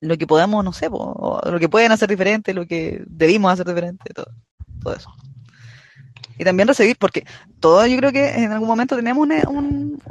lo 0.00 0.16
que 0.18 0.26
podamos, 0.26 0.64
no 0.64 0.72
sé, 0.72 0.88
lo 0.90 1.58
que 1.58 1.68
pueden 1.68 1.92
hacer 1.92 2.08
diferente, 2.08 2.54
lo 2.54 2.66
que 2.66 3.02
debimos 3.06 3.52
hacer 3.52 3.66
diferente, 3.66 4.12
todo, 4.12 4.26
todo 4.82 4.94
eso. 4.94 5.10
Y 6.36 6.44
también 6.44 6.68
recibir, 6.68 6.96
porque 6.98 7.24
todos 7.60 7.88
yo 7.88 7.96
creo 7.96 8.12
que 8.12 8.28
en 8.28 8.52
algún 8.52 8.68
momento 8.68 8.96
tenemos 8.96 9.26
un, 9.48 10.02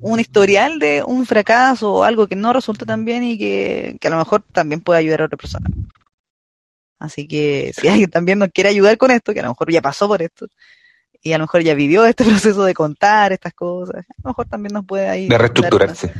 un, 0.00 0.20
historial 0.20 0.78
de 0.78 1.02
un 1.04 1.26
fracaso 1.26 1.94
o 1.94 2.02
algo 2.02 2.26
que 2.26 2.34
no 2.34 2.52
resulta 2.52 2.84
tan 2.84 3.04
bien 3.04 3.22
y 3.22 3.38
que, 3.38 3.96
que 4.00 4.08
a 4.08 4.10
lo 4.10 4.18
mejor 4.18 4.42
también 4.52 4.80
puede 4.80 4.98
ayudar 4.98 5.22
a 5.22 5.24
otra 5.26 5.38
persona. 5.38 5.68
Así 6.98 7.28
que 7.28 7.72
si 7.78 7.86
alguien 7.88 8.10
también 8.10 8.40
nos 8.40 8.48
quiere 8.48 8.70
ayudar 8.70 8.98
con 8.98 9.12
esto, 9.12 9.32
que 9.32 9.40
a 9.40 9.44
lo 9.44 9.50
mejor 9.50 9.70
ya 9.70 9.80
pasó 9.80 10.08
por 10.08 10.20
esto, 10.22 10.48
y 11.22 11.32
a 11.32 11.38
lo 11.38 11.44
mejor 11.44 11.62
ya 11.62 11.74
vivió 11.74 12.04
este 12.06 12.24
proceso 12.24 12.64
de 12.64 12.74
contar 12.74 13.32
estas 13.32 13.54
cosas, 13.54 14.04
a 14.08 14.22
lo 14.22 14.30
mejor 14.30 14.46
también 14.46 14.74
nos 14.74 14.84
puede 14.84 15.08
ahí... 15.08 15.28
De 15.28 15.38
reestructurarse. 15.38 16.12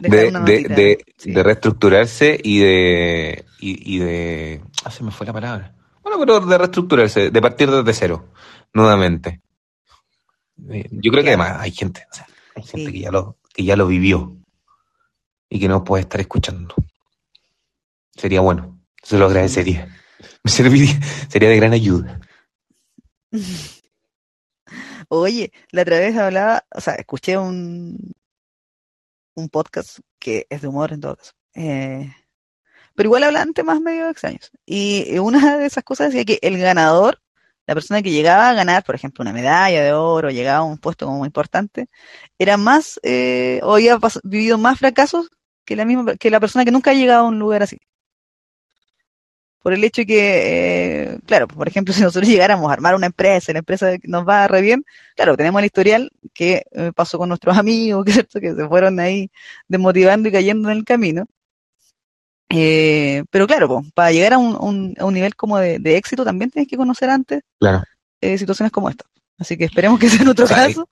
de, 0.00 0.30
de, 0.30 1.04
de, 1.24 1.42
reestructurarse 1.42 2.38
y 2.42 2.58
de, 2.58 3.44
y, 3.60 3.98
de... 3.98 4.62
Ah, 4.84 4.90
se 4.90 5.04
me 5.04 5.10
fue 5.10 5.26
la 5.26 5.32
palabra. 5.32 5.74
Bueno, 6.02 6.18
pero 6.18 6.40
de 6.40 6.58
reestructurarse, 6.58 7.30
de 7.30 7.42
partir 7.42 7.70
desde 7.70 7.92
cero, 7.92 8.28
nuevamente. 8.72 9.40
Eh, 10.70 10.88
yo 10.90 11.10
creo 11.10 11.22
que 11.22 11.30
además 11.30 11.56
hay 11.60 11.70
gente, 11.70 12.06
hay 12.54 12.62
gente 12.62 12.92
que, 12.92 13.00
ya 13.00 13.10
lo, 13.10 13.36
que 13.52 13.64
ya 13.64 13.76
lo 13.76 13.86
vivió 13.86 14.36
y 15.48 15.60
que 15.60 15.68
no 15.68 15.84
puede 15.84 16.02
estar 16.02 16.20
escuchando. 16.20 16.74
Sería 18.14 18.40
bueno, 18.40 18.80
se 19.02 19.18
lo 19.18 19.26
agradecería. 19.26 19.88
Me 20.42 20.50
serviría, 20.50 20.98
sería 21.28 21.48
de 21.48 21.56
gran 21.56 21.72
ayuda. 21.72 22.20
Oye, 25.08 25.52
la 25.70 25.82
otra 25.82 25.98
vez 25.98 26.16
hablaba, 26.16 26.64
o 26.74 26.80
sea, 26.80 26.94
escuché 26.94 27.38
un, 27.38 28.12
un 29.34 29.48
podcast 29.48 30.00
que 30.18 30.46
es 30.50 30.62
de 30.62 30.68
humor 30.68 30.92
en 30.92 31.00
todo 31.00 31.16
caso. 31.16 31.32
Eh, 31.54 32.12
pero 32.94 33.08
igual 33.08 33.24
hablaban 33.24 33.54
temas 33.54 33.80
medio 33.80 34.08
extraños. 34.08 34.50
Y 34.66 35.18
una 35.18 35.58
de 35.58 35.66
esas 35.66 35.84
cosas 35.84 36.08
decía 36.08 36.24
que 36.24 36.38
el 36.42 36.58
ganador, 36.58 37.20
la 37.66 37.74
persona 37.74 38.02
que 38.02 38.10
llegaba 38.12 38.50
a 38.50 38.54
ganar, 38.54 38.84
por 38.84 38.94
ejemplo, 38.94 39.22
una 39.22 39.32
medalla 39.32 39.82
de 39.84 39.92
oro, 39.92 40.30
llegaba 40.30 40.58
a 40.60 40.62
un 40.64 40.78
puesto 40.78 41.06
como 41.06 41.18
muy 41.18 41.26
importante, 41.26 41.88
era 42.38 42.56
más, 42.56 43.00
eh, 43.02 43.60
o 43.62 43.74
había 43.74 43.98
vivido 44.24 44.58
más 44.58 44.78
fracasos 44.78 45.30
que 45.64 45.76
la 45.76 45.84
misma, 45.84 46.16
que 46.16 46.30
la 46.30 46.40
persona 46.40 46.64
que 46.64 46.70
nunca 46.72 46.92
ha 46.92 46.94
llegado 46.94 47.24
a 47.26 47.28
un 47.28 47.38
lugar 47.38 47.62
así 47.62 47.78
por 49.66 49.72
el 49.72 49.82
hecho 49.82 50.02
de 50.02 50.06
que, 50.06 50.20
eh, 50.22 51.18
claro, 51.26 51.48
por 51.48 51.66
ejemplo, 51.66 51.92
si 51.92 52.00
nosotros 52.00 52.30
llegáramos 52.30 52.70
a 52.70 52.72
armar 52.72 52.94
una 52.94 53.06
empresa, 53.06 53.52
la 53.52 53.58
empresa 53.58 53.96
nos 54.04 54.24
va 54.24 54.46
re 54.46 54.62
bien, 54.62 54.84
claro, 55.16 55.36
tenemos 55.36 55.58
el 55.58 55.64
historial 55.64 56.12
que 56.32 56.62
eh, 56.70 56.92
pasó 56.94 57.18
con 57.18 57.28
nuestros 57.28 57.58
amigos, 57.58 58.06
¿cierto? 58.08 58.38
que 58.38 58.54
se 58.54 58.68
fueron 58.68 59.00
ahí 59.00 59.28
desmotivando 59.66 60.28
y 60.28 60.32
cayendo 60.32 60.70
en 60.70 60.78
el 60.78 60.84
camino. 60.84 61.26
Eh, 62.48 63.24
pero 63.28 63.48
claro, 63.48 63.82
para 63.92 64.12
llegar 64.12 64.34
a 64.34 64.38
un, 64.38 64.94
a 65.00 65.04
un 65.04 65.14
nivel 65.14 65.34
como 65.34 65.58
de, 65.58 65.80
éxito 65.96 66.24
también 66.24 66.52
tienes 66.52 66.68
que 66.68 66.76
conocer 66.76 67.10
antes 67.10 67.42
claro. 67.58 67.82
situaciones 68.22 68.70
como 68.70 68.88
esta. 68.88 69.04
Así 69.36 69.56
que 69.56 69.64
esperemos 69.64 69.98
que 69.98 70.08
sea 70.08 70.22
en 70.22 70.28
otro 70.28 70.46
caso. 70.46 70.88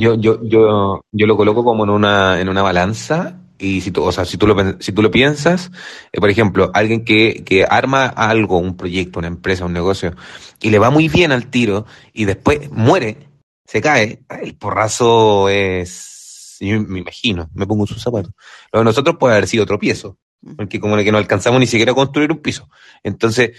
yo, 0.00 0.16
yo, 0.16 0.42
yo, 0.42 1.04
yo 1.12 1.26
lo 1.28 1.36
coloco 1.36 1.62
como 1.62 1.84
en 1.84 1.90
una, 1.90 2.40
en 2.40 2.48
una 2.48 2.62
balanza 2.62 3.39
y 3.60 3.82
si 3.82 3.90
tú, 3.90 4.02
o 4.02 4.10
sea, 4.10 4.24
si 4.24 4.38
tú 4.38 4.46
lo, 4.46 4.56
si 4.80 4.92
tú 4.92 5.02
lo 5.02 5.10
piensas, 5.10 5.70
eh, 6.12 6.18
por 6.18 6.30
ejemplo, 6.30 6.70
alguien 6.72 7.04
que, 7.04 7.42
que 7.44 7.64
arma 7.64 8.06
algo, 8.06 8.58
un 8.58 8.76
proyecto, 8.76 9.18
una 9.18 9.28
empresa, 9.28 9.66
un 9.66 9.72
negocio, 9.74 10.14
y 10.62 10.70
le 10.70 10.78
va 10.78 10.90
muy 10.90 11.08
bien 11.08 11.30
al 11.30 11.46
tiro, 11.46 11.84
y 12.12 12.24
después 12.24 12.70
muere, 12.70 13.28
se 13.66 13.80
cae, 13.80 14.22
el 14.42 14.56
porrazo 14.56 15.48
es, 15.50 16.56
yo 16.60 16.80
me 16.80 17.00
imagino, 17.00 17.50
me 17.54 17.66
pongo 17.66 17.84
en 17.84 17.88
sus 17.88 18.02
zapatos. 18.02 18.32
Lo 18.72 18.80
de 18.80 18.84
nosotros 18.86 19.16
puede 19.20 19.34
haber 19.34 19.46
sido 19.46 19.66
tropiezo, 19.66 20.16
porque 20.56 20.80
como 20.80 20.96
que 20.96 21.12
no 21.12 21.18
alcanzamos 21.18 21.60
ni 21.60 21.66
siquiera 21.66 21.92
a 21.92 21.94
construir 21.94 22.32
un 22.32 22.38
piso. 22.38 22.68
Entonces, 23.02 23.52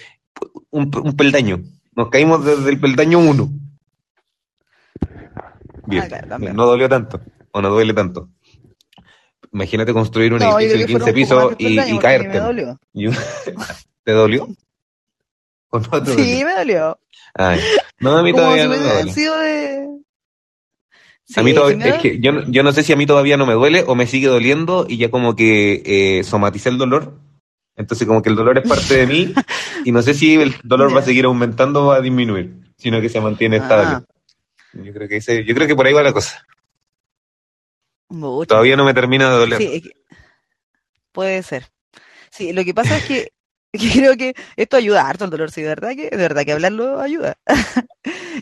un, 0.72 0.92
un 0.96 1.16
peldaño. 1.16 1.62
Nos 1.96 2.10
caímos 2.10 2.44
desde 2.44 2.70
el 2.72 2.80
peldaño 2.80 3.20
1. 3.20 3.52
Bien, 5.86 6.04
Ah, 6.04 6.08
claro, 6.08 6.28
también. 6.28 6.56
no 6.56 6.66
dolió 6.66 6.88
tanto, 6.90 7.22
o 7.52 7.62
no 7.62 7.70
duele 7.70 7.94
tanto. 7.94 8.30
Imagínate 9.54 9.94
construir 9.94 10.34
un 10.34 10.40
No, 10.40 10.58
edificio 10.60 10.80
de 10.80 10.86
que 10.86 10.94
15 10.94 11.00
fueron 11.14 11.22
un 11.24 11.28
poco 11.30 11.48
más 11.48 11.56
pisos 11.58 11.90
y, 11.90 12.00
caerte. 12.00 12.28
Me 12.30 12.40
dolió. 12.40 12.80
¿Te 14.04 14.12
dolió? 14.14 14.48
¿O 15.70 15.80
no 15.80 15.90
te 16.04 16.12
Sí, 16.12 16.18
dolió? 16.18 16.46
me 16.46 16.54
dolió. 16.56 17.00
Ay, 17.34 17.60
no, 18.00 18.18
a 18.18 18.24
mí 18.24 18.32
Como 18.32 18.44
todavía 18.44 18.64
si 18.64 18.70
no 18.70 18.74
me 18.76 18.80
hubiera 18.80 18.94
duele. 18.96 19.14
sido 19.14 19.40
de... 19.40 19.88
a 21.38 21.44
mí 21.44 21.54
todavía, 21.54 21.86
es 21.96 22.02
que 22.02 22.20
yo, 22.20 22.32
no- 22.34 22.44
yo 22.52 22.64
no 22.64 22.72
sé 22.74 22.84
si 22.84 22.92
a 22.94 22.96
mí 22.98 23.06
todavía 23.06 23.38
no 23.38 23.46
me 23.46 23.54
duele 23.54 23.84
o 23.88 23.96
me 23.96 24.08
sigue 24.08 24.28
doliendo 24.28 24.86
y 24.90 24.98
ya 24.98 25.10
como 25.12 25.36
que 25.36 25.82
eh, 26.20 26.24
somaticé 26.24 26.70
el 26.70 26.78
dolor. 26.78 27.14
Entonces 27.78 28.06
como 28.08 28.22
que 28.22 28.30
el 28.30 28.36
dolor 28.36 28.58
es 28.58 28.68
parte 28.68 28.96
de 28.98 29.08
mí 29.08 29.34
y 29.86 29.92
no 29.92 30.02
sé 30.02 30.14
si 30.14 30.36
el 30.36 30.56
dolor 30.64 30.94
va 30.96 31.00
a 31.00 31.04
seguir 31.04 31.26
aumentando 31.26 31.84
o 31.84 31.88
va 31.88 31.96
a 31.98 32.02
disminuir, 32.02 32.54
sino 32.78 33.00
que 33.02 33.10
se 33.10 33.22
mantiene 33.22 33.58
Ah. 33.58 33.62
estable. 33.62 34.06
Yo 34.86 34.94
creo 34.94 35.08
que 35.08 35.18
ese, 35.18 35.44
yo 35.46 35.54
creo 35.56 35.68
que 35.68 35.76
por 35.76 35.86
ahí 35.86 35.94
va 35.94 36.02
la 36.04 36.14
cosa. 36.14 36.46
Mucho. 38.12 38.48
Todavía 38.48 38.76
no 38.76 38.86
me 38.86 38.94
termina 38.94 39.30
de 39.32 39.38
doler. 39.38 39.58
Sí, 39.62 39.70
es 39.74 39.82
que- 39.84 39.92
puede 41.12 41.44
ser. 41.44 41.68
Sí, 42.32 42.54
lo 42.54 42.64
que 42.64 42.74
pasa 42.74 42.98
es 42.98 43.04
que, 43.04 43.32
que 43.74 43.92
creo 44.00 44.16
que 44.18 44.34
esto 44.56 44.78
ayuda 44.78 45.08
harto 45.08 45.26
el 45.26 45.32
dolor, 45.32 45.52
sí, 45.52 45.62
de 45.62 45.70
verdad 45.70 45.92
que, 45.96 46.10
de 46.10 46.18
verdad 46.18 46.44
que 46.46 46.52
hablarlo 46.54 47.00
ayuda. 47.00 47.38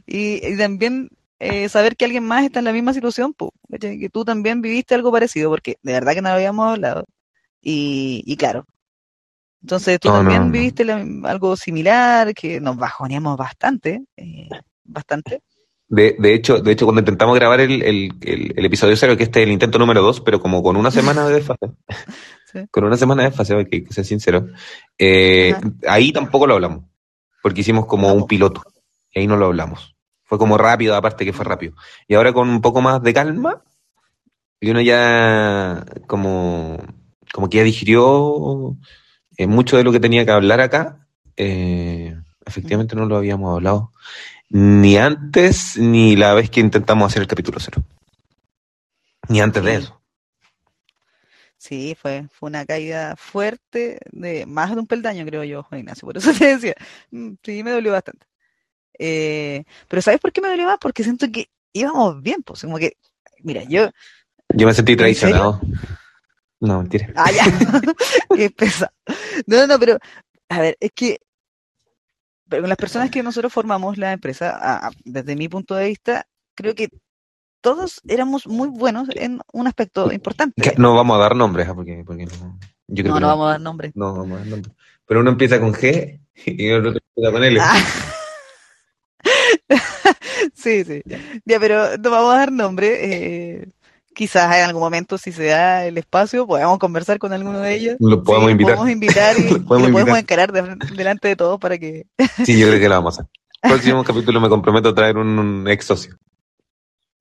y, 0.08 0.46
y 0.48 0.58
también 0.58 1.10
eh, 1.40 1.70
saber 1.70 1.96
que 1.96 2.06
alguien 2.06 2.26
más 2.26 2.44
está 2.46 2.60
en 2.60 2.66
la 2.66 2.74
misma 2.74 2.94
situación, 2.94 3.34
po, 3.34 3.54
que 3.80 4.10
tú 4.12 4.26
también 4.26 4.62
viviste 4.62 4.96
algo 4.96 5.12
parecido, 5.12 5.50
porque 5.50 5.78
de 5.84 5.94
verdad 5.94 6.14
que 6.14 6.22
no 6.22 6.30
lo 6.30 6.36
habíamos 6.36 6.74
hablado. 6.74 7.06
Y, 7.62 8.24
y 8.26 8.38
claro. 8.38 8.66
Entonces 9.62 10.00
tú 10.00 10.08
No, 10.10 10.16
también 10.16 10.42
no, 10.42 10.46
no. 10.48 10.52
viviste 10.54 10.86
la- 10.86 11.06
algo 11.30 11.56
similar, 11.56 12.34
que 12.34 12.60
nos 12.62 12.78
bajoneamos 12.78 13.38
bastante, 13.38 14.04
eh, 14.18 14.50
bastante. 14.84 15.42
De, 15.90 16.16
de 16.20 16.34
hecho, 16.36 16.60
de 16.62 16.72
hecho, 16.72 16.86
cuando 16.86 17.02
intentamos 17.02 17.36
grabar 17.36 17.60
el, 17.62 17.82
el, 17.82 18.14
el, 18.22 18.54
el 18.56 18.66
episodio 18.66 18.96
cero, 18.96 19.18
que 19.18 19.24
este 19.24 19.42
es 19.42 19.48
el 19.48 19.52
intento 19.52 19.80
número 19.80 20.04
dos, 20.04 20.22
pero 20.22 20.40
como 20.40 20.62
con 20.62 20.78
una 20.78 20.92
semana 20.92 21.28
de 21.28 21.34
desfase, 21.36 21.66
Sí. 22.52 22.60
con 22.72 22.84
una 22.84 22.98
semana 22.98 23.24
de 23.24 23.30
desfase, 23.30 23.56
hay 23.56 23.66
que, 23.66 23.84
que 23.84 23.94
ser 23.94 24.06
sincero, 24.06 24.48
eh, 24.98 25.56
ahí 25.88 26.12
tampoco 26.12 26.46
lo 26.48 26.56
hablamos, 26.56 26.86
porque 27.44 27.62
hicimos 27.62 27.86
como 27.88 28.14
un 28.14 28.28
piloto, 28.28 28.62
y 29.12 29.20
ahí 29.20 29.28
no 29.28 29.36
lo 29.36 29.48
hablamos. 29.48 29.96
Fue 30.26 30.38
como 30.38 30.60
rápido, 30.60 30.96
aparte 30.96 31.26
que 31.26 31.34
fue 31.34 31.44
rápido. 31.46 31.74
Y 32.08 32.14
ahora 32.14 32.34
con 32.34 32.50
un 32.50 32.62
poco 32.62 32.82
más 32.82 33.02
de 33.02 33.14
calma, 33.14 33.64
y 34.62 34.70
uno 34.70 34.82
ya 34.82 35.86
como, 36.06 36.78
como 37.34 37.50
que 37.50 37.58
ya 37.58 37.64
digirió 37.64 38.78
eh, 39.38 39.48
mucho 39.48 39.78
de 39.78 39.84
lo 39.84 39.92
que 39.92 40.00
tenía 40.00 40.24
que 40.26 40.32
hablar 40.32 40.60
acá, 40.62 41.08
eh, 41.36 42.16
efectivamente 42.46 42.96
no 42.96 43.06
lo 43.06 43.16
habíamos 43.18 43.56
hablado 43.56 43.92
ni 44.50 44.98
antes 44.98 45.78
ni 45.78 46.16
la 46.16 46.34
vez 46.34 46.50
que 46.50 46.60
intentamos 46.60 47.12
hacer 47.12 47.22
el 47.22 47.28
capítulo 47.28 47.60
cero. 47.60 47.84
Ni 49.28 49.42
antes 49.42 49.64
de 49.64 49.76
eso. 49.76 50.02
Sí, 51.58 51.96
fue, 52.00 52.26
fue 52.32 52.50
una 52.50 52.66
caída 52.66 53.16
fuerte 53.18 54.00
de 54.12 54.46
más 54.46 54.72
de 54.74 54.80
un 54.80 54.88
peldaño, 54.88 55.26
creo 55.26 55.44
yo, 55.44 55.64
Juan 55.64 55.82
Ignacio. 55.82 56.06
Por 56.06 56.18
eso 56.18 56.32
te 56.38 56.56
decía, 56.56 56.74
mm, 57.12 57.34
sí, 57.44 57.64
me 57.64 57.72
dolió 57.72 57.92
bastante. 57.92 58.26
Eh, 58.98 59.64
pero 59.88 60.02
¿sabes 60.02 60.20
por 60.20 60.32
qué 60.32 60.42
me 60.42 60.48
dolió 60.48 60.66
más? 60.66 60.78
Porque 60.80 61.04
siento 61.04 61.28
que 61.32 61.50
íbamos 61.74 62.22
bien, 62.22 62.44
pues, 62.44 62.62
como 62.62 62.78
que, 62.78 62.98
mira, 63.44 63.64
yo, 63.64 63.90
Yo 64.56 64.68
me 64.68 64.74
sentí 64.74 64.94
¿En 64.94 64.98
traicionado. 64.98 65.62
No, 66.62 66.80
mentira. 66.80 67.12
ah, 67.16 67.32
ya, 67.32 67.44
qué 68.36 68.50
pesado. 68.50 68.92
No, 69.46 69.68
no, 69.68 69.80
pero, 69.80 69.98
a 70.50 70.60
ver, 70.62 70.78
es 70.80 70.92
que, 70.94 71.20
pero 72.50 72.64
con 72.64 72.70
las 72.70 72.78
personas 72.78 73.10
que 73.12 73.24
nosotros 73.24 73.54
formamos 73.54 73.98
la 73.98 74.12
empresa, 74.14 74.50
a- 74.58 74.88
a- 74.88 74.92
desde 75.06 75.36
mi 75.36 75.48
punto 75.48 75.76
de 75.76 75.88
vista, 75.88 76.26
creo 76.56 76.76
que 76.76 76.90
todos 77.62 78.02
éramos 78.08 78.48
muy 78.48 78.70
buenos 78.70 79.10
en 79.16 79.40
un 79.54 79.68
aspecto 79.68 80.12
importante. 80.12 80.62
Que 80.62 80.74
No 80.78 80.96
vamos 80.96 81.18
a 81.18 81.22
dar 81.22 81.36
nombres, 81.36 81.68
¿ah? 81.68 81.76
porque, 81.76 82.04
porque 82.06 82.26
no. 82.26 82.58
Yo 82.88 83.04
creo 83.04 83.14
No, 83.14 83.16
que 83.16 83.22
no 83.22 83.28
vamos 83.28 83.48
a 83.48 83.52
dar 83.52 83.62
nombre. 83.62 83.92
No, 83.96 84.14
vamos 84.14 84.32
a 84.38 84.40
dar 84.40 84.48
nombres. 84.48 84.76
Pero 85.06 85.20
uno 85.22 85.30
empieza 85.32 85.60
con 85.60 85.74
G 85.74 86.20
y 86.46 86.68
el 86.68 86.86
otro 86.86 87.00
empieza 87.16 87.32
con 87.32 87.44
L. 87.44 87.60
Ah. 87.62 87.78
Sí, 90.56 90.84
sí. 90.84 91.02
Ya, 91.46 91.60
pero 91.60 91.98
no 91.98 92.10
vamos 92.12 92.34
a 92.34 92.38
dar 92.40 92.52
nombre. 92.52 92.98
eh, 93.62 93.68
quizás 94.20 94.54
en 94.58 94.64
algún 94.66 94.82
momento, 94.82 95.18
si 95.18 95.32
se 95.32 95.46
da 95.46 95.86
el 95.86 95.98
espacio, 95.98 96.46
podamos 96.46 96.78
conversar 96.78 97.20
con 97.20 97.32
alguno 97.32 97.60
de 97.62 97.74
ellos. 97.74 97.96
Lo 98.02 98.22
podemos 98.22 98.48
Sí, 98.48 98.52
invitar. 98.52 98.76
Podemos 98.76 98.92
invitar 98.94 99.36
y, 99.40 99.44
Lo 99.50 99.58
lo 99.60 99.66
podemos 99.66 99.92
invitar. 100.02 100.20
encarar 100.20 100.52
de- 100.52 100.76
delante 100.96 101.30
de 101.30 101.36
todos 101.38 101.58
para 101.58 101.78
que. 101.78 102.06
Sí, 102.46 102.60
yo 102.60 102.68
creo 102.68 102.80
que 102.82 102.90
lo 102.90 102.96
vamos 102.96 103.18
a 103.18 103.22
hacer. 103.22 103.32
Próximo 103.62 104.04
capítulo 104.04 104.42
me 104.42 104.50
comprometo 104.50 104.90
a 104.90 104.94
traer 104.96 105.18
un, 105.18 105.40
un 105.40 105.68
ex 105.70 105.86
socio. 105.86 106.18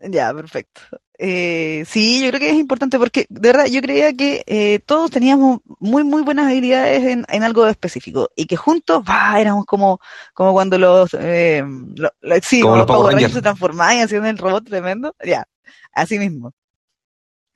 Ya, 0.01 0.33
perfecto. 0.33 0.81
Eh, 1.19 1.85
sí, 1.87 2.23
yo 2.23 2.29
creo 2.29 2.39
que 2.41 2.51
es 2.51 2.57
importante 2.57 2.99
porque, 2.99 3.27
de 3.29 3.41
verdad, 3.49 3.67
yo 3.67 3.81
creía 3.83 4.13
que 4.13 4.45
eh, 4.47 4.79
todos 4.87 5.11
teníamos 5.11 5.59
muy, 5.81 6.05
muy 6.05 6.23
buenas 6.23 6.47
habilidades 6.47 7.03
en, 7.05 7.25
en 7.29 7.43
algo 7.43 7.67
específico 7.67 8.31
y 8.37 8.47
que 8.47 8.57
juntos, 8.57 9.03
va, 9.03 9.41
éramos 9.41 9.65
como, 9.67 9.99
como 10.35 10.53
cuando 10.53 10.79
los, 10.79 11.15
eh, 11.19 11.65
lo- 11.97 12.11
lo- 12.21 12.37
sí, 12.43 12.61
Como 12.61 12.75
como 12.75 12.77
los 12.77 12.87
los 12.89 12.97
Power 12.97 13.13
Rangers. 13.15 13.35
se 13.35 13.43
transformaban 13.43 13.97
y 13.97 14.01
hacían 14.03 14.27
el 14.27 14.39
robot 14.39 14.65
tremendo, 14.69 15.17
ya, 15.25 15.45
así 15.93 16.17
mismo. 16.21 16.53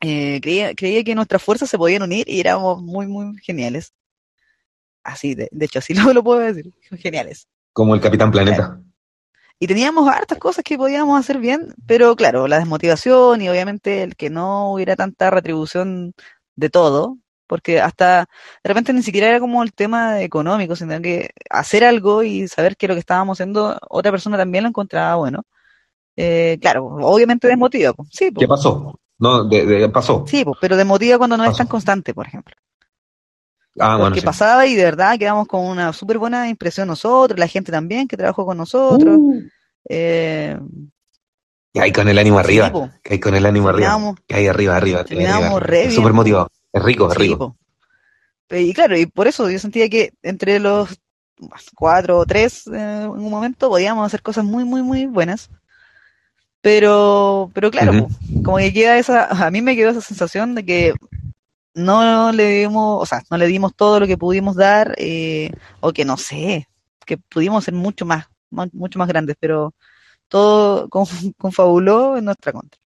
Eh, 0.03 0.41
creía, 0.43 0.75
creía 0.75 1.05
que 1.05 1.15
nuestras 1.15 1.43
fuerzas 1.43 1.71
se 1.71 1.79
podían 1.79 2.03
unir 2.03 2.29
y 2.29 2.41
éramos 2.41 2.83
muy, 2.83 3.07
muy 3.07 3.39
geniales. 3.39 3.95
Así, 5.05 5.35
de, 5.35 5.49
de 5.51 5.65
hecho, 5.65 5.79
así 5.79 5.95
lo, 5.95 6.13
lo 6.13 6.23
puedo 6.23 6.41
decir, 6.41 6.73
geniales. 6.99 7.49
Como 7.73 7.95
el 7.95 8.01
Capitán 8.01 8.31
Planeta. 8.31 8.81
Y 9.59 9.69
teníamos 9.69 10.09
hartas 10.09 10.39
cosas 10.39 10.65
que 10.65 10.77
podíamos 10.77 11.19
hacer 11.19 11.39
bien, 11.39 11.73
pero 11.87 12.17
claro, 12.17 12.49
la 12.49 12.59
desmotivación 12.59 13.43
y 13.43 13.49
obviamente 13.49 14.03
el 14.03 14.17
que 14.17 14.29
no 14.29 14.73
hubiera 14.73 14.97
tanta 14.97 15.31
retribución 15.31 16.15
de 16.57 16.69
todo, 16.69 17.19
porque 17.47 17.81
hasta 17.81 18.27
de 18.65 18.69
repente 18.69 18.93
ni 18.93 19.03
siquiera 19.03 19.29
era 19.29 19.39
como 19.39 19.63
el 19.63 19.73
tema 19.73 20.21
económico, 20.21 20.75
sino 20.75 21.01
que 21.01 21.31
hacer 21.49 21.85
algo 21.85 22.25
y 22.25 22.49
saber 22.49 22.77
que 22.77 22.89
lo 22.89 22.95
que 22.95 23.01
estábamos 23.01 23.37
haciendo 23.39 23.79
otra 23.89 24.11
persona 24.11 24.37
también 24.37 24.65
lo 24.65 24.69
encontraba 24.71 25.15
bueno. 25.15 25.43
Eh, 26.17 26.59
claro, 26.61 26.87
obviamente 26.87 27.47
desmotiva, 27.47 27.95
sí, 28.11 28.33
¿Qué 28.37 28.49
pasó? 28.49 28.99
No, 29.23 29.45
de, 29.45 29.65
de- 29.65 29.89
pasó. 29.89 30.25
sí, 30.27 30.45
pues, 30.45 30.59
pero 30.61 30.77
desmotiva 30.77 31.17
cuando 31.19 31.37
no 31.37 31.45
es 31.45 31.51
Pasó. 31.51 31.59
tan 31.59 31.67
constante, 31.69 32.13
por 32.13 32.27
ejemplo. 32.27 32.55
Ah, 33.79 33.93
bueno, 33.95 34.07
Porque 34.07 34.21
sí. 34.21 34.27
pasaba 34.27 34.67
y 34.67 34.75
de 34.75 34.85
verdad 34.85 35.19
quedamos 35.19 35.47
con 35.47 35.65
una 35.65 35.93
súper 35.93 36.19
buena 36.19 36.49
impresión 36.49 36.89
nosotros, 36.89 37.39
la 37.39 37.47
gente 37.47 37.71
también 37.73 38.09
que 38.09 38.17
trabajó 38.17 38.45
con 38.45 38.57
nosotros. 38.59 39.17
Uh, 39.19 39.41
eh, 39.89 40.59
y 41.73 41.79
ahí 41.79 41.93
con 41.93 42.09
el 42.09 42.19
ánimo 42.19 42.39
arriba. 42.39 42.71
po. 42.71 42.91
que 43.03 43.15
hay 43.15 43.21
con 43.21 43.35
el 43.35 43.47
ánimo 43.47 43.69
arriba. 43.69 43.89
Terminamos- 43.89 44.17
Que 44.27 44.35
hay 44.35 44.47
arriba, 44.49 44.77
arriba. 44.77 45.05
re 45.05 45.81
Es 45.83 45.87
bien, 45.87 45.93
súper 45.93 46.13
motivado. 46.13 46.49
Es 46.73 46.83
rico, 46.83 47.07
es 47.09 47.15
Sí, 47.15 47.19
rico. 47.21 47.39
po. 47.39 47.57
Pe- 48.49 48.63
Y 48.63 48.75
claro, 48.75 48.99
y 48.99 49.07
por 49.07 49.27
eso 49.29 49.49
yo 49.49 49.59
sentía 49.59 49.89
que 49.89 50.13
entre 50.23 50.59
los 50.59 50.99
cuatro 51.75 52.19
o 52.19 52.27
tres 52.27 52.67
eh, 52.67 53.03
en 53.05 53.09
un 53.09 53.31
momento 53.31 53.69
podíamos 53.71 54.05
hacer 54.05 54.21
cosas 54.21 54.45
muy, 54.45 54.65
muy, 54.65 54.83
muy 54.83 55.07
buenas. 55.07 55.49
Pero, 56.63 57.51
pero 57.55 57.71
claro, 57.71 58.09
como 58.45 58.59
que 58.59 58.73
queda 58.73 58.99
esa, 58.99 59.27
a 59.47 59.51
mí 59.51 59.61
me 59.63 59.75
quedó 59.77 59.91
esa 59.91 60.01
sensación 60.01 60.55
de 60.55 60.65
que 60.65 60.95
no 61.75 62.33
le 62.33 62.47
dimos, 62.61 63.03
o 63.03 63.07
sea, 63.07 63.23
no 63.31 63.37
le 63.37 63.47
dimos 63.47 63.75
todo 63.75 64.01
lo 64.01 64.07
que 64.07 64.19
pudimos 64.19 64.57
dar, 64.57 64.95
eh, 64.99 65.51
o 65.81 65.93
que 65.93 66.05
no 66.05 66.17
sé, 66.17 66.69
que 67.07 67.19
pudimos 67.19 67.65
ser 67.65 67.75
mucho 67.75 68.07
más, 68.07 68.27
mucho 68.73 68.99
más 68.99 69.09
grandes, 69.09 69.37
pero 69.41 69.75
todo 70.29 70.89
con- 70.89 71.07
confabuló 71.39 72.17
en 72.17 72.27
nuestra 72.27 72.53
contra. 72.53 72.79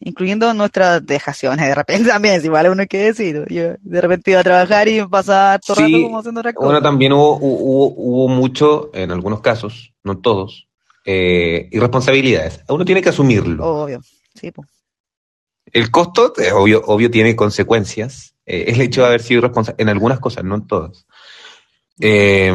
Incluyendo 0.00 0.54
nuestras 0.54 1.04
dejaciones 1.04 1.66
de 1.66 1.74
repente 1.74 2.08
también, 2.08 2.40
si 2.40 2.46
igual 2.46 2.70
uno 2.70 2.86
que 2.86 2.98
decir. 2.98 3.44
Yo 3.50 3.74
de 3.80 4.00
repente 4.00 4.30
iba 4.30 4.40
a 4.40 4.44
trabajar 4.44 4.86
y 4.88 5.04
pasaba 5.06 5.58
todo 5.58 5.74
Sí, 5.76 5.82
rato 5.82 6.02
como 6.04 6.18
haciendo 6.20 6.40
otras 6.40 6.54
Bueno, 6.54 6.70
cosas. 6.74 6.82
también 6.84 7.12
hubo, 7.12 7.36
hubo, 7.36 7.94
hubo 7.96 8.28
mucho, 8.28 8.90
en 8.94 9.10
algunos 9.10 9.40
casos, 9.40 9.92
no 10.04 10.18
todos, 10.18 10.67
eh, 11.04 11.68
irresponsabilidades. 11.70 12.60
Uno 12.68 12.84
tiene 12.84 13.02
que 13.02 13.08
asumirlo. 13.10 13.64
Obvio, 13.64 14.00
sí. 14.34 14.52
El 15.72 15.90
costo, 15.90 16.32
eh, 16.38 16.52
obvio, 16.52 16.82
obvio, 16.86 17.10
tiene 17.10 17.36
consecuencias. 17.36 18.34
Eh, 18.46 18.66
el 18.68 18.80
hecho 18.80 19.02
de 19.02 19.08
haber 19.08 19.22
sido 19.22 19.38
irresponsable 19.38 19.82
en 19.82 19.88
algunas 19.88 20.20
cosas, 20.20 20.44
no 20.44 20.54
en 20.56 20.66
todas. 20.66 21.06
Eh, 22.00 22.52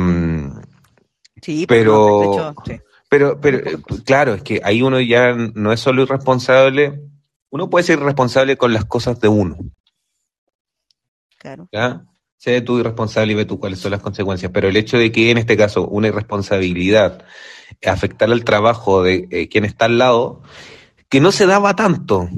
Sí, 1.44 1.68
pues, 1.68 1.82
Pero- 1.82 2.34
hecho, 2.34 2.56
sí. 2.66 2.80
pero, 3.10 3.42
pero, 3.42 3.58
eh, 3.58 3.78
claro, 4.06 4.34
es 4.34 4.44
que 4.44 4.62
ahí 4.64 4.82
uno 4.82 5.02
ya 5.02 5.34
no 5.34 5.74
es 5.74 5.82
solo 5.82 6.04
irresponsable, 6.04 7.02
uno 7.50 7.70
puede 7.70 7.84
ser 7.84 8.00
irresponsable 8.00 8.56
con 8.56 8.72
las 8.72 8.86
cosas 8.86 9.20
de 9.20 9.28
uno. 9.28 9.58
Claro. 11.38 11.68
¿ya? 11.74 12.06
Sé 12.38 12.62
tú 12.62 12.80
irresponsable 12.80 13.34
y 13.34 13.36
ve 13.36 13.44
tú 13.44 13.60
cuáles 13.60 13.80
son 13.80 13.92
las 13.92 14.02
consecuencias, 14.02 14.54
pero 14.54 14.70
el 14.70 14.78
hecho 14.78 14.98
de 14.98 15.12
que 15.12 15.32
en 15.32 15.38
este 15.38 15.58
caso 15.58 15.86
una 15.86 16.08
irresponsabilidad 16.08 17.26
afectar 17.86 18.32
al 18.32 18.44
trabajo 18.44 19.04
de 19.04 19.28
eh, 19.32 19.50
quien 19.50 19.66
está 19.66 19.86
al 19.86 19.98
lado, 19.98 20.42
que 21.10 21.20
no 21.22 21.32
se 21.32 21.46
daba 21.46 21.76
tanto. 21.76 22.30